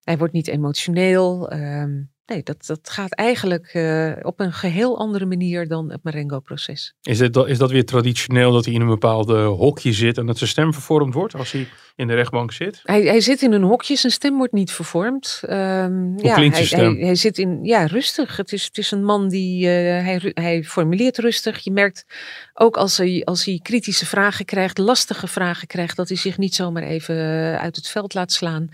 Hij 0.04 0.18
wordt 0.18 0.34
niet 0.34 0.48
emotioneel. 0.48 1.50
ehm, 1.50 2.02
nee, 2.28 2.44
dat, 2.44 2.66
dat 2.66 2.90
gaat 2.90 3.14
eigenlijk 3.14 3.68
eh, 3.74 4.12
op 4.22 4.40
een 4.40 4.54
geheel 4.54 5.00
andere 5.00 5.26
manier 5.26 5.68
dan 5.68 5.92
het 5.92 6.04
Marengo-proces. 6.04 6.94
Is, 7.02 7.18
dit, 7.18 7.36
is 7.36 7.58
dat 7.58 7.72
weer 7.72 7.86
traditioneel 7.86 8.52
dat 8.52 8.66
hij 8.66 8.74
in 8.74 8.82
een 8.82 8.88
bepaalde 8.88 9.44
hokje 9.44 9.94
zit 9.94 10.18
en 10.18 10.26
dat 10.26 10.38
zijn 10.38 10.50
stem 10.50 10.74
vervormd 10.74 11.14
wordt 11.14 11.36
als 11.36 11.52
hij 11.52 11.68
in 11.96 12.08
de 12.08 12.14
rechtbank 12.14 12.52
zit? 12.52 12.82
Hij, 12.84 13.02
hij 13.02 13.22
zit 13.22 13.42
in 13.42 13.52
een 13.52 13.64
hokje, 13.64 13.96
zijn 13.96 14.14
stem 14.14 14.38
wordt 14.38 14.54
niet 14.54 14.72
vervormd. 14.72 15.42
Ehm, 15.46 16.18
ja, 16.18 16.34
klinkt 16.34 16.58
hij, 16.58 16.66
zijn 16.66 16.82
stem? 16.82 16.96
Hij, 16.96 17.06
hij 17.06 17.16
zit 17.16 17.38
in, 17.38 17.60
ja, 17.64 17.86
rustig. 17.86 18.38
Het 18.38 18.52
is, 18.52 18.64
het 18.66 18.78
is 18.78 18.92
een 18.92 19.04
man 19.04 19.30
die, 19.30 19.68
eh, 19.68 20.04
hij, 20.04 20.32
hij 20.34 20.64
formuleert 20.64 21.18
rustig. 21.18 21.60
Je 21.60 21.72
merkt 21.72 22.06
ook 22.54 22.78
als 22.78 22.98
hij, 22.98 23.22
als 23.26 23.46
hij 23.46 23.60
kritische 23.64 24.06
vragen 24.06 24.46
krijgt, 24.46 24.78
lastige 24.78 25.28
vragen 25.28 25.68
krijgt, 25.68 25.96
dat 25.96 26.08
hij 26.08 26.18
zich 26.18 26.38
niet 26.38 26.56
zomaar 26.56 26.84
even 26.84 27.16
uit 27.60 27.76
het 27.76 27.88
veld 27.88 28.14
laat 28.14 28.32
slaan. 28.32 28.70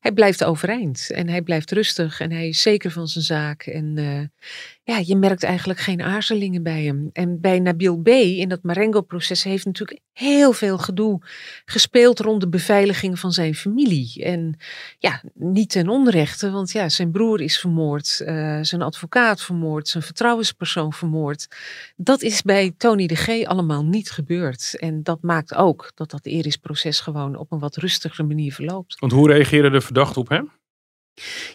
Hij 0.00 0.12
blijft 0.12 0.44
overeind 0.44 1.10
en 1.10 1.28
hij 1.28 1.42
blijft 1.42 1.70
rustig 1.70 2.20
en 2.20 2.32
hij 2.32 2.48
is 2.48 2.62
zeker 2.62 2.90
van 2.90 2.97
zijn 3.06 3.24
zaak. 3.24 3.62
En 3.62 3.92
eh, 3.96 4.48
ja, 4.82 5.02
je 5.04 5.16
merkt 5.16 5.42
eigenlijk 5.42 5.80
geen 5.80 6.02
aarzelingen 6.02 6.62
bij 6.62 6.82
hem. 6.84 7.10
En 7.12 7.40
bij 7.40 7.58
Nabil 7.58 7.96
B. 7.96 8.08
in 8.08 8.48
dat 8.48 8.62
Marengo-proces 8.62 9.42
heeft 9.42 9.64
natuurlijk 9.64 10.00
heel 10.12 10.52
veel 10.52 10.78
gedoe 10.78 11.20
gespeeld 11.64 12.20
rond 12.20 12.40
de 12.40 12.48
beveiliging 12.48 13.18
van 13.18 13.32
zijn 13.32 13.54
familie. 13.54 14.24
En 14.24 14.56
ja, 14.98 15.22
niet 15.34 15.70
ten 15.70 15.88
onrechte, 15.88 16.50
want 16.50 16.72
ja, 16.72 16.88
zijn 16.88 17.10
broer 17.10 17.40
is 17.40 17.58
vermoord, 17.58 18.20
eh, 18.20 18.58
zijn 18.62 18.82
advocaat 18.82 19.42
vermoord, 19.42 19.88
zijn 19.88 20.02
vertrouwenspersoon 20.02 20.92
vermoord. 20.92 21.48
Dat 21.96 22.22
is 22.22 22.42
bij 22.42 22.74
Tony 22.76 23.06
de 23.06 23.16
G 23.16 23.44
allemaal 23.44 23.84
niet 23.84 24.10
gebeurd. 24.10 24.76
En 24.78 25.02
dat 25.02 25.22
maakt 25.22 25.54
ook 25.54 25.90
dat 25.94 26.10
dat 26.10 26.26
Eris-proces 26.26 27.00
gewoon 27.00 27.36
op 27.36 27.52
een 27.52 27.58
wat 27.58 27.76
rustigere 27.76 28.22
manier 28.22 28.52
verloopt. 28.52 28.98
Want 28.98 29.12
hoe 29.12 29.32
reageren 29.32 29.72
de 29.72 29.80
verdachten 29.80 30.20
op 30.20 30.28
hem? 30.28 30.50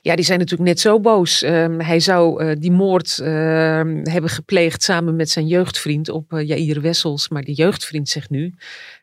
Ja, 0.01 0.15
die 0.15 0.25
zijn 0.25 0.39
natuurlijk 0.39 0.69
net 0.69 0.79
zo 0.79 0.99
boos. 0.99 1.41
Ehm, 1.41 1.79
hij 1.79 1.99
zou 1.99 2.43
eh, 2.43 2.55
die 2.59 2.71
moord 2.71 3.19
ehm, 3.19 3.99
hebben 4.03 4.29
gepleegd 4.29 4.83
samen 4.83 5.15
met 5.15 5.29
zijn 5.29 5.47
jeugdvriend 5.47 6.09
op 6.09 6.33
uh, 6.33 6.47
Jair 6.47 6.81
Wessels. 6.81 7.29
Maar 7.29 7.43
die 7.43 7.55
jeugdvriend 7.55 8.09
zegt 8.09 8.29
nu, 8.29 8.53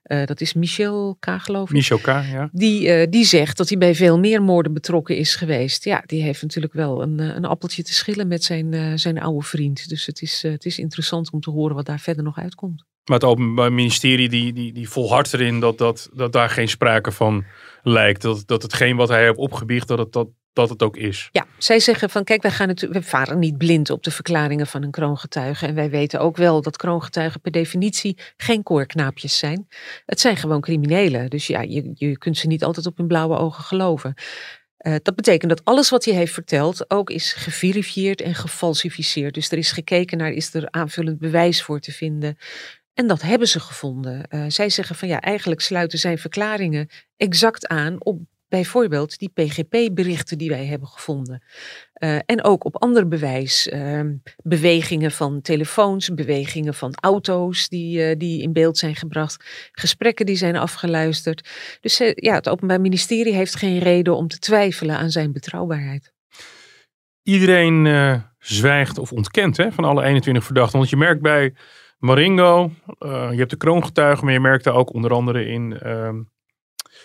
eh, 0.03 0.27
dat 0.27 0.41
is 0.41 0.53
Michel 0.53 1.17
K. 1.21 1.27
geloof 1.39 1.69
ik. 1.69 1.75
Michel 1.75 1.99
K. 1.99 2.07
Ja. 2.07 2.49
Die, 2.53 3.09
die 3.09 3.25
zegt 3.25 3.57
dat 3.57 3.69
hij 3.69 3.79
bij 3.79 3.95
veel 3.95 4.19
meer 4.19 4.43
moorden 4.43 4.73
betrokken 4.73 5.17
is 5.17 5.35
geweest. 5.35 5.85
Ja, 5.85 6.03
die 6.07 6.23
heeft 6.23 6.43
natuurlijk 6.43 6.73
wel 6.73 7.03
een, 7.03 7.19
een 7.19 7.45
appeltje 7.45 7.83
te 7.83 7.95
schillen 7.95 8.29
met 8.29 8.45
zijn, 8.45 8.99
zijn 8.99 9.21
oude 9.21 9.47
vriend. 9.47 9.89
Dus 9.89 10.07
het 10.07 10.23
is, 10.23 10.43
het 10.43 10.65
is 10.65 10.79
interessant 10.79 11.31
om 11.31 11.41
te 11.41 11.51
horen 11.51 11.77
wat 11.77 11.87
daar 11.87 12.01
verder 12.01 12.25
nog 12.25 12.39
uitkomt. 12.39 12.85
Maar 13.05 13.19
het 13.19 13.29
Openbaar 13.29 13.73
Ministerie 13.73 14.29
die, 14.29 14.53
die, 14.53 14.73
die 14.73 14.89
volhardt 14.89 15.35
erin 15.35 15.61
dat, 15.61 15.79
dat, 15.79 16.09
dat 16.13 16.33
daar 16.33 16.51
geen 16.51 16.69
sprake 16.69 17.13
van 17.13 17.45
lijkt. 17.83 18.23
Dat, 18.23 18.43
dat 18.47 18.63
hetgeen 18.63 18.97
wat 18.97 19.09
hij 19.09 19.25
heeft 19.25 19.37
opgebiecht, 19.37 19.89
dat 19.89 19.99
het, 19.99 20.13
dat, 20.13 20.29
dat 20.53 20.69
het 20.69 20.83
ook 20.83 20.97
is. 20.97 21.29
Ja, 21.33 21.47
zij 21.59 21.81
zeggen 21.81 22.11
van 22.11 22.25
kijk, 22.25 22.43
wij, 22.43 22.51
gaan 22.51 22.67
natuurlijk, 22.67 23.01
we 23.01 23.09
varen 23.09 23.39
niet 23.39 23.59
blind 23.59 23.91
op 23.91 24.03
de 24.03 24.11
verklaringen 24.11 24.67
van 24.67 24.83
een 24.83 24.91
kroongetuige. 24.91 25.67
En 25.67 25.75
wij 25.75 25.91
weten 25.91 26.21
ook 26.21 26.37
wel 26.37 26.63
dat 26.63 26.77
kroongetuigen 26.77 27.41
per 27.41 27.53
definitie 27.53 28.19
geen 28.37 28.63
koorknaapjes 28.63 29.39
zijn. 29.39 29.69
Het 30.07 30.21
zijn 30.21 30.37
gewoon 30.37 30.61
criminelen. 30.61 31.31
Dus 31.31 31.47
ja, 31.47 31.61
je, 31.61 31.91
je 31.95 32.19
kunt 32.19 32.39
ze 32.39 32.47
niet 32.47 32.65
altijd 32.65 32.87
op 32.87 32.97
hun 32.97 33.07
blauwe 33.07 33.37
ogen 33.37 33.65
geloven. 33.65 34.15
Uh, 34.87 34.95
dat 35.03 35.15
betekent 35.15 35.51
dat 35.51 35.65
alles 35.65 35.91
wat 35.91 36.05
hij 36.05 36.15
heeft 36.15 36.33
verteld 36.33 36.91
ook 36.91 37.11
is 37.11 37.33
geverifieerd 37.33 38.21
en 38.21 38.35
gefalsificeerd. 38.35 39.35
Dus 39.35 39.51
er 39.51 39.59
is 39.59 39.73
gekeken 39.73 40.19
naar, 40.19 40.31
is 40.31 40.55
er 40.55 40.71
aanvullend 40.71 41.19
bewijs 41.19 41.63
voor 41.63 41.81
te 41.81 41.93
vinden? 41.93 42.37
En 42.95 43.07
dat 43.07 43.23
hebben 43.23 43.49
ze 43.49 43.61
gevonden. 43.61 44.27
Uh, 44.29 44.45
zij 44.49 44.71
zeggen 44.71 44.97
van 44.97 45.09
ja, 45.09 45.21
eigenlijk 45.21 45.61
sluiten 45.61 45.99
zijn 45.99 46.19
verklaringen 46.19 46.89
exact 47.17 47.67
aan 47.67 48.05
op 48.05 48.21
bijvoorbeeld 48.51 49.19
die 49.19 49.31
PGP-berichten 49.35 50.39
die 50.39 50.49
wij 50.49 50.67
hebben 50.67 50.89
gevonden. 50.89 51.43
Uh, 52.03 52.19
en 52.27 52.45
ook 52.45 52.65
op 52.65 52.83
ander 52.83 53.09
bewijs. 53.09 53.67
Uh, 53.67 54.01
bewegingen 54.43 55.11
van 55.11 55.41
telefoons, 55.41 56.15
bewegingen 56.15 56.75
van 56.75 56.95
auto's 57.01 57.69
die, 57.69 58.09
uh, 58.09 58.15
die 58.19 58.43
in 58.43 58.53
beeld 58.53 58.79
zijn 58.79 58.97
gebracht. 58.97 59.71
Gesprekken 59.73 60.27
die 60.27 60.37
zijn 60.37 60.57
afgeluisterd. 60.57 61.49
Dus 61.81 61.99
ja, 62.15 62.35
het 62.35 62.49
Openbaar 62.49 62.81
Ministerie 62.81 63.35
heeft 63.35 63.57
geen 63.57 63.79
reden 63.79 64.17
om 64.17 64.29
te 64.29 64.39
twijfelen 64.39 64.97
aan 64.97 65.11
zijn 65.11 65.33
betrouwbaarheid. 65.33 66.13
Iedereen 67.23 67.87
zwijgt 68.39 68.99
of 68.99 69.13
ontkent 69.13 69.57
hè, 69.57 69.73
van 69.73 69.85
alle 69.85 70.05
21 70.05 70.45
verdachten. 70.45 70.79
Want 70.79 70.91
je 70.91 70.97
merkt 70.97 71.23
bij 71.23 71.55
Maringo, 71.99 72.71
je 72.99 73.35
hebt 73.37 73.51
de 73.51 73.57
kroongetuigen, 73.57 74.25
maar 74.25 74.35
je 74.35 74.41
merkt 74.41 74.65
daar 74.65 74.75
ook 74.75 74.93
onder 74.93 75.13
andere 75.13 75.47
in 75.47 75.81
uh, 75.83 76.11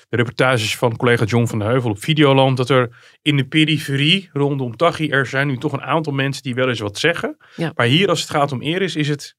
de 0.09 0.17
reportages 0.17 0.77
van 0.77 0.97
collega 0.97 1.25
John 1.25 1.45
van 1.45 1.59
de 1.59 1.65
Heuvel 1.65 1.89
op 1.89 2.03
Videoland, 2.03 2.57
dat 2.57 2.69
er 2.69 2.89
in 3.21 3.37
de 3.37 3.45
periferie 3.45 4.29
rondom 4.33 4.75
Tachi, 4.75 5.09
er 5.09 5.25
zijn 5.25 5.47
nu 5.47 5.57
toch 5.57 5.73
een 5.73 5.81
aantal 5.81 6.13
mensen 6.13 6.43
die 6.43 6.55
wel 6.55 6.69
eens 6.69 6.79
wat 6.79 6.97
zeggen. 6.97 7.37
Ja. 7.55 7.71
Maar 7.75 7.85
hier 7.85 8.09
als 8.09 8.21
het 8.21 8.29
gaat 8.29 8.51
om 8.51 8.61
Eris 8.61 8.95
is 8.95 9.07
het 9.07 9.35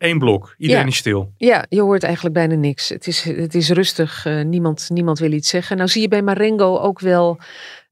één 0.00 0.18
blok. 0.18 0.54
Iedereen 0.58 0.82
ja. 0.82 0.88
is 0.88 0.96
stil. 0.96 1.32
Ja, 1.36 1.66
je 1.68 1.80
hoort 1.80 2.02
eigenlijk 2.02 2.34
bijna 2.34 2.54
niks. 2.54 2.88
Het 2.88 3.06
is, 3.06 3.22
het 3.22 3.54
is 3.54 3.70
rustig. 3.70 4.24
Uh, 4.24 4.44
niemand, 4.44 4.88
niemand 4.92 5.18
wil 5.18 5.32
iets 5.32 5.48
zeggen. 5.48 5.76
Nou 5.76 5.88
zie 5.88 6.02
je 6.02 6.08
bij 6.08 6.22
Marengo 6.22 6.78
ook 6.78 7.00
wel 7.00 7.38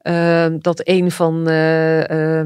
uh, 0.08 0.46
dat 0.58 0.80
een 0.84 1.10
van 1.10 1.38
uh, 1.38 2.42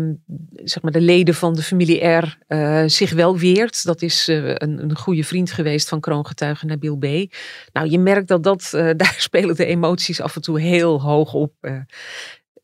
zeg 0.64 0.82
maar 0.82 0.92
de 0.92 1.00
leden 1.00 1.34
van 1.34 1.54
de 1.54 1.62
familie 1.62 2.04
R 2.04 2.38
uh, 2.48 2.82
zich 2.86 3.12
wel 3.12 3.38
weert. 3.38 3.84
Dat 3.84 4.02
is 4.02 4.28
uh, 4.28 4.48
een, 4.54 4.82
een 4.82 4.96
goede 4.96 5.24
vriend 5.24 5.52
geweest 5.52 5.88
van 5.88 6.00
kroongetuige 6.00 6.66
Nabil 6.66 6.96
B. 6.96 7.04
Nou, 7.72 7.90
je 7.90 7.98
merkt 7.98 8.28
dat, 8.28 8.42
dat 8.42 8.70
daar 8.96 9.14
spelen 9.18 9.56
de 9.56 9.64
emoties 9.64 10.20
af 10.20 10.36
en 10.36 10.42
toe 10.42 10.60
heel 10.60 11.00
hoog 11.02 11.34
op. 11.34 11.54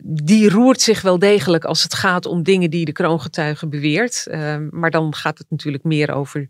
die 0.04 0.50
roert 0.50 0.80
zich 0.80 1.02
wel 1.02 1.18
degelijk 1.18 1.64
als 1.64 1.82
het 1.82 1.94
gaat 1.94 2.26
om 2.26 2.42
dingen 2.42 2.70
die 2.70 2.84
de 2.84 2.92
kroongetuige 2.92 3.66
beweert. 3.66 4.26
Ehm, 4.26 4.68
maar 4.70 4.90
dan 4.90 5.14
gaat 5.14 5.38
het 5.38 5.46
natuurlijk 5.50 5.84
meer 5.84 6.12
over 6.12 6.48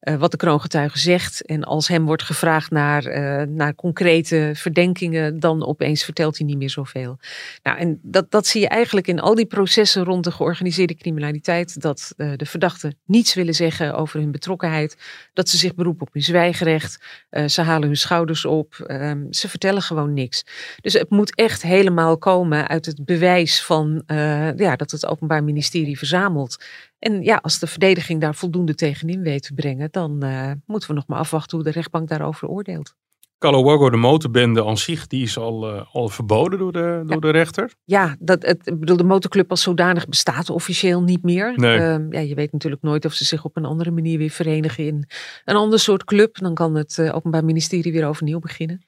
uh, 0.00 0.16
wat 0.16 0.30
de 0.30 0.36
kroongetuige 0.36 0.98
zegt. 0.98 1.46
En 1.46 1.64
als 1.64 1.88
hem 1.88 2.04
wordt 2.04 2.22
gevraagd 2.22 2.70
naar, 2.70 3.06
uh, 3.06 3.46
naar 3.46 3.74
concrete 3.74 4.50
verdenkingen, 4.54 5.40
dan 5.40 5.66
opeens 5.66 6.04
vertelt 6.04 6.38
hij 6.38 6.46
niet 6.46 6.56
meer 6.56 6.70
zoveel. 6.70 7.18
Nou, 7.62 7.78
en 7.78 7.98
dat, 8.02 8.30
dat 8.30 8.46
zie 8.46 8.60
je 8.60 8.68
eigenlijk 8.68 9.06
in 9.06 9.20
al 9.20 9.34
die 9.34 9.46
processen 9.46 10.04
rond 10.04 10.24
de 10.24 10.32
georganiseerde 10.32 10.94
criminaliteit. 10.94 11.80
Dat 11.80 12.14
uh, 12.16 12.32
de 12.36 12.46
verdachten 12.46 12.98
niets 13.06 13.34
willen 13.34 13.54
zeggen 13.54 13.94
over 13.94 14.20
hun 14.20 14.30
betrokkenheid. 14.30 14.96
Dat 15.32 15.48
ze 15.48 15.56
zich 15.56 15.74
beroepen 15.74 16.06
op 16.06 16.12
hun 16.12 16.22
zwijgerecht. 16.22 16.98
ze 17.46 17.62
halen 17.62 17.88
hun 17.88 17.96
schouders 17.96 18.44
op. 18.44 18.74
Ehm, 18.86 19.32
ze 19.32 19.48
vertellen 19.48 19.82
gewoon 19.82 20.14
niks. 20.14 20.44
Dus 20.80 20.92
het 20.92 21.10
moet 21.10 21.34
echt 21.34 21.62
helemaal 21.62 22.18
komen 22.18 22.68
uit 22.68 22.89
het 22.90 23.04
bewijs 23.04 23.62
van 23.62 24.02
uh, 24.06 24.56
ja, 24.56 24.76
dat 24.76 24.90
het 24.90 25.06
Openbaar 25.06 25.44
Ministerie 25.44 25.98
verzamelt. 25.98 26.64
En 26.98 27.22
ja, 27.22 27.36
als 27.42 27.58
de 27.58 27.66
verdediging 27.66 28.20
daar 28.20 28.34
voldoende 28.34 28.74
tegenin 28.74 29.22
weet 29.22 29.42
te 29.42 29.54
brengen, 29.54 29.88
dan 29.90 30.24
uh, 30.24 30.52
moeten 30.66 30.88
we 30.88 30.94
nog 30.94 31.06
maar 31.06 31.18
afwachten 31.18 31.56
hoe 31.56 31.66
de 31.66 31.72
rechtbank 31.72 32.08
daarover 32.08 32.48
oordeelt. 32.48 32.94
Calawago, 33.40 33.90
de 33.90 33.96
motorbende 33.96 34.64
aan 34.64 34.78
zich, 34.78 35.06
die 35.06 35.22
is 35.22 35.38
al, 35.38 35.74
uh, 35.74 35.82
al 35.92 36.08
verboden 36.08 36.58
door 36.58 36.72
de, 36.72 37.02
door 37.06 37.20
de 37.20 37.30
rechter. 37.30 37.74
Ja, 37.84 38.16
dat, 38.18 38.42
het, 38.42 38.66
ik 38.66 38.80
bedoel, 38.80 38.96
de 38.96 39.04
motorclub 39.04 39.50
als 39.50 39.62
zodanig 39.62 40.08
bestaat 40.08 40.50
officieel 40.50 41.02
niet 41.02 41.22
meer. 41.22 41.52
Nee. 41.56 41.78
Uh, 41.78 41.96
ja, 42.10 42.20
je 42.20 42.34
weet 42.34 42.52
natuurlijk 42.52 42.82
nooit 42.82 43.04
of 43.04 43.12
ze 43.12 43.24
zich 43.24 43.44
op 43.44 43.56
een 43.56 43.64
andere 43.64 43.90
manier 43.90 44.18
weer 44.18 44.30
verenigen 44.30 44.86
in 44.86 45.08
een 45.44 45.56
ander 45.56 45.78
soort 45.78 46.04
club. 46.04 46.38
Dan 46.38 46.54
kan 46.54 46.74
het 46.74 46.96
uh, 46.96 47.14
Openbaar 47.14 47.44
Ministerie 47.44 47.92
weer 47.92 48.06
overnieuw 48.06 48.38
beginnen. 48.38 48.86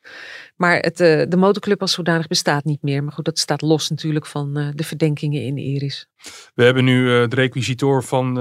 Maar 0.56 0.76
het, 0.78 1.00
uh, 1.00 1.22
de 1.28 1.36
motorclub 1.36 1.80
als 1.80 1.92
zodanig 1.92 2.26
bestaat 2.26 2.64
niet 2.64 2.82
meer. 2.82 3.02
Maar 3.04 3.12
goed, 3.12 3.24
dat 3.24 3.38
staat 3.38 3.62
los 3.62 3.90
natuurlijk 3.90 4.26
van 4.26 4.72
de 4.74 4.84
verdenkingen 4.84 5.42
in 5.42 5.56
Eris. 5.56 6.08
We 6.54 6.64
hebben 6.64 6.84
nu 6.84 7.28
de 7.28 7.36
requisitor 7.36 8.02
van, 8.02 8.34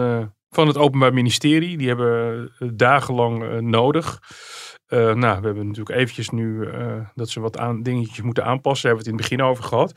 van 0.50 0.68
het 0.68 0.78
Openbaar 0.78 1.14
Ministerie. 1.14 1.78
Die 1.78 1.88
hebben 1.88 2.52
dagenlang 2.76 3.62
nodig. 3.62 4.20
Uh, 4.94 5.14
nou, 5.14 5.40
we 5.40 5.46
hebben 5.46 5.68
natuurlijk 5.68 5.98
eventjes 5.98 6.30
nu 6.30 6.66
uh, 6.66 7.06
dat 7.16 7.30
ze 7.30 7.40
wat 7.40 7.58
aan, 7.58 7.84
dingetjes 7.84 8.22
moeten 8.22 8.46
aanpassen. 8.46 8.90
Daar 8.90 8.98
hebben 8.98 9.14
we 9.14 9.22
het 9.22 9.32
in 9.32 9.38
het 9.38 9.40
begin 9.40 9.52
over 9.52 9.64
gehad. 9.64 9.94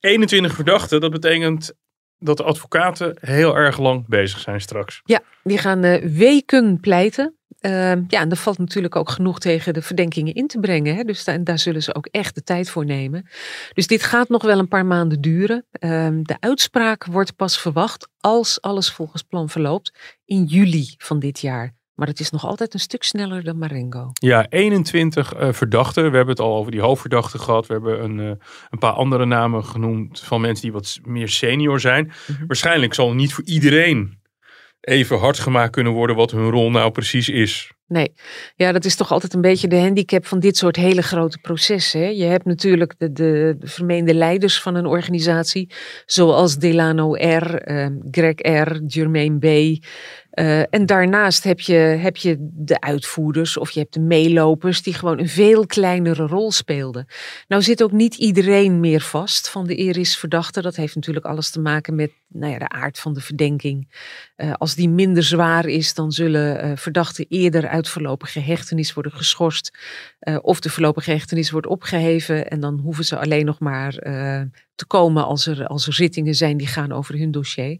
21 0.00 0.54
verdachten, 0.54 1.00
dat 1.00 1.10
betekent 1.10 1.72
dat 2.18 2.36
de 2.36 2.42
advocaten 2.42 3.16
heel 3.20 3.56
erg 3.56 3.78
lang 3.78 4.06
bezig 4.08 4.38
zijn 4.38 4.60
straks. 4.60 5.00
Ja, 5.04 5.20
die 5.42 5.58
gaan 5.58 5.84
uh, 5.84 6.04
weken 6.04 6.80
pleiten. 6.80 7.36
ja, 7.60 8.20
en 8.20 8.30
er 8.30 8.36
valt 8.36 8.58
natuurlijk 8.58 8.96
ook 8.96 9.10
genoeg 9.10 9.38
tegen 9.38 9.74
de 9.74 9.82
verdenkingen 9.82 10.34
in 10.34 10.46
te 10.46 10.60
brengen. 10.60 10.96
Hè? 10.96 11.02
Dus 11.02 11.24
daar, 11.24 11.44
daar, 11.44 11.58
zullen 11.58 11.82
ze 11.82 11.94
ook 11.94 12.06
echt 12.06 12.34
de 12.34 12.42
tijd 12.42 12.70
voor 12.70 12.84
nemen. 12.84 13.28
Dus 13.72 13.86
dit 13.86 14.02
gaat 14.02 14.28
nog 14.28 14.42
wel 14.42 14.58
een 14.58 14.68
paar 14.68 14.86
maanden 14.86 15.20
duren. 15.20 15.66
Ehm, 15.70 16.22
de 16.22 16.36
uitspraak 16.40 17.04
wordt 17.04 17.36
pas 17.36 17.60
verwacht 17.60 18.08
als 18.20 18.60
alles 18.60 18.92
volgens 18.92 19.22
plan 19.22 19.48
verloopt 19.48 20.18
in 20.24 20.44
juli 20.44 20.94
van 20.98 21.18
dit 21.18 21.40
jaar. 21.40 21.76
Maar 21.98 22.08
het 22.08 22.20
is 22.20 22.30
nog 22.30 22.44
altijd 22.44 22.74
een 22.74 22.80
stuk 22.80 23.02
sneller 23.02 23.44
dan 23.44 23.58
Marengo. 23.58 24.10
Ja, 24.12 24.46
21 24.48 25.34
uh, 25.36 25.52
verdachten. 25.52 26.10
We 26.10 26.16
hebben 26.16 26.34
het 26.34 26.44
al 26.44 26.56
over 26.56 26.70
die 26.70 26.80
hoofdverdachten 26.80 27.40
gehad. 27.40 27.66
We 27.66 27.72
hebben 27.72 28.04
een, 28.04 28.18
uh, 28.18 28.32
een 28.70 28.78
paar 28.78 28.92
andere 28.92 29.24
namen 29.24 29.64
genoemd 29.64 30.20
van 30.20 30.40
mensen 30.40 30.62
die 30.62 30.72
wat 30.72 30.98
meer 31.04 31.28
senior 31.28 31.80
zijn. 31.80 32.04
Mm 32.04 32.36
-hmm. 32.36 32.46
Waarschijnlijk 32.46 32.94
zal 32.94 33.14
niet 33.14 33.34
voor 33.34 33.44
iedereen 33.44 34.20
even 34.80 35.18
hard 35.18 35.38
gemaakt 35.38 35.72
kunnen 35.72 35.92
worden 35.92 36.16
wat 36.16 36.30
hun 36.30 36.50
rol 36.50 36.70
nou 36.70 36.90
precies 36.90 37.28
is. 37.28 37.72
Nee, 37.88 38.12
ja, 38.56 38.72
dat 38.72 38.84
is 38.84 38.96
toch 38.96 39.12
altijd 39.12 39.34
een 39.34 39.40
beetje 39.40 39.68
de 39.68 39.78
handicap 39.78 40.26
van 40.26 40.40
dit 40.40 40.56
soort 40.56 40.76
hele 40.76 41.02
grote 41.02 41.38
processen. 41.38 42.16
Je 42.16 42.24
hebt 42.24 42.44
natuurlijk 42.44 42.94
de, 42.98 43.12
de, 43.12 43.56
de, 43.58 43.66
vermeende 43.66 44.14
leiders 44.14 44.60
van 44.62 44.74
een 44.74 44.86
organisatie, 44.86 45.70
zoals 46.06 46.56
Delano 46.56 47.14
R., 47.14 47.70
uh, 47.70 47.86
Greg 48.10 48.34
R., 48.38 48.80
Jermaine 48.86 49.38
B., 49.38 49.78
Uh, 50.38 50.60
en 50.70 50.86
daarnaast 50.86 51.44
heb 51.44 51.60
je, 51.60 51.74
heb 51.74 52.16
je 52.16 52.36
de 52.40 52.80
uitvoerders 52.80 53.56
of 53.56 53.70
je 53.70 53.80
hebt 53.80 53.94
de 53.94 54.00
meelopers 54.00 54.82
die 54.82 54.94
gewoon 54.94 55.18
een 55.18 55.28
veel 55.28 55.66
kleinere 55.66 56.26
rol 56.26 56.52
speelden. 56.52 57.06
Nou 57.48 57.62
zit 57.62 57.82
ook 57.82 57.92
niet 57.92 58.14
iedereen 58.14 58.80
meer 58.80 59.00
vast 59.00 59.50
van 59.50 59.66
de 59.66 59.74
Eris-verdachte. 59.74 60.62
Dat 60.62 60.76
heeft 60.76 60.94
natuurlijk 60.94 61.26
alles 61.26 61.50
te 61.50 61.60
maken 61.60 61.94
met 61.94 62.10
nou 62.28 62.52
ja, 62.52 62.58
de 62.58 62.68
aard 62.68 62.98
van 62.98 63.14
de 63.14 63.20
verdenking. 63.20 63.88
Uh, 64.36 64.52
als 64.52 64.74
die 64.74 64.88
minder 64.88 65.22
zwaar 65.22 65.66
is, 65.66 65.94
dan 65.94 66.12
zullen 66.12 66.64
uh, 66.64 66.76
verdachten 66.76 67.26
eerder 67.28 67.68
uit 67.68 67.77
voorlopige 67.86 68.40
hechtenis 68.40 68.92
worden 68.94 69.12
geschorst. 69.12 69.78
of 70.40 70.60
de 70.60 70.70
voorlopige 70.70 71.10
hechtenis 71.10 71.50
wordt 71.50 71.66
opgeheven 71.66 72.50
en 72.50 72.60
dan 72.60 72.78
hoeven 72.78 73.04
ze 73.04 73.18
alleen 73.18 73.44
nog 73.44 73.58
maar 73.58 73.92
te 74.78 74.86
komen 74.86 75.24
als 75.24 75.46
er, 75.46 75.66
als 75.66 75.86
er 75.86 75.92
zittingen 75.92 76.34
zijn 76.34 76.56
die 76.56 76.66
gaan 76.66 76.92
over 76.92 77.18
hun 77.18 77.30
dossier. 77.30 77.78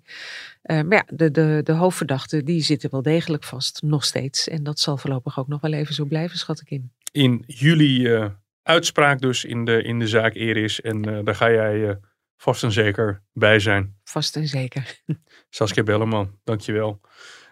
Uh, 0.63 0.83
maar 0.83 0.97
ja, 0.97 1.05
de, 1.17 1.31
de, 1.31 1.61
de 1.65 1.73
hoofdverdachten 1.73 2.45
die 2.45 2.63
zitten 2.63 2.91
wel 2.91 3.03
degelijk 3.03 3.45
vast, 3.45 3.83
nog 3.83 4.05
steeds. 4.05 4.49
En 4.49 4.63
dat 4.63 4.81
zal 4.81 4.97
voorlopig 4.97 5.39
ook 5.39 5.49
nog 5.49 5.61
wel 5.61 5.73
even 5.73 5.95
zo 5.95 6.05
blijven, 6.05 6.39
schat 6.39 6.61
ik 6.61 6.71
in. 6.71 6.93
In 7.13 7.45
juli 7.47 8.29
uitspraak 8.63 9.21
dus 9.21 9.45
in 9.45 9.65
de, 9.65 9.83
in 9.83 9.99
de 9.99 10.07
zaak 10.07 10.35
Eris. 10.35 10.81
En 10.81 11.03
daar 11.03 11.35
ga 11.35 11.51
jij 11.51 11.99
vast 12.37 12.63
en 12.63 12.73
zeker 12.73 13.23
bij 13.33 13.59
zijn. 13.59 13.97
Vast 14.05 14.37
en 14.37 14.49
zeker. 14.49 15.01
Saskia 15.51 15.83
Belleman, 15.83 16.39
dankjewel. 16.45 17.01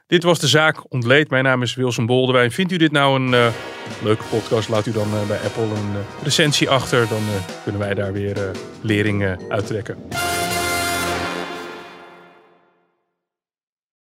Dit 0.06 0.22
was 0.22 0.38
de 0.38 0.46
zaak 0.46 0.92
ontleed. 0.92 1.30
Mijn 1.30 1.44
naam 1.44 1.62
is 1.62 1.74
Wilson 1.74 2.06
Boldewijn. 2.06 2.52
Vindt 2.52 2.72
u 2.72 2.76
dit 2.76 2.92
nou 2.92 3.20
een 3.20 3.32
uh, 3.32 3.46
leuke 4.02 4.24
podcast? 4.30 4.68
Laat 4.68 4.86
u 4.86 4.92
dan 4.92 5.08
uh, 5.14 5.26
bij 5.26 5.38
Apple 5.38 5.62
een 5.62 5.92
uh, 5.92 6.22
recensie 6.22 6.70
achter. 6.70 7.08
Dan 7.08 7.22
kunnen 7.62 7.80
wij 7.80 7.94
daar 7.94 8.12
weer 8.12 8.50
leringen 8.80 9.40
uittrekken. 9.48 9.96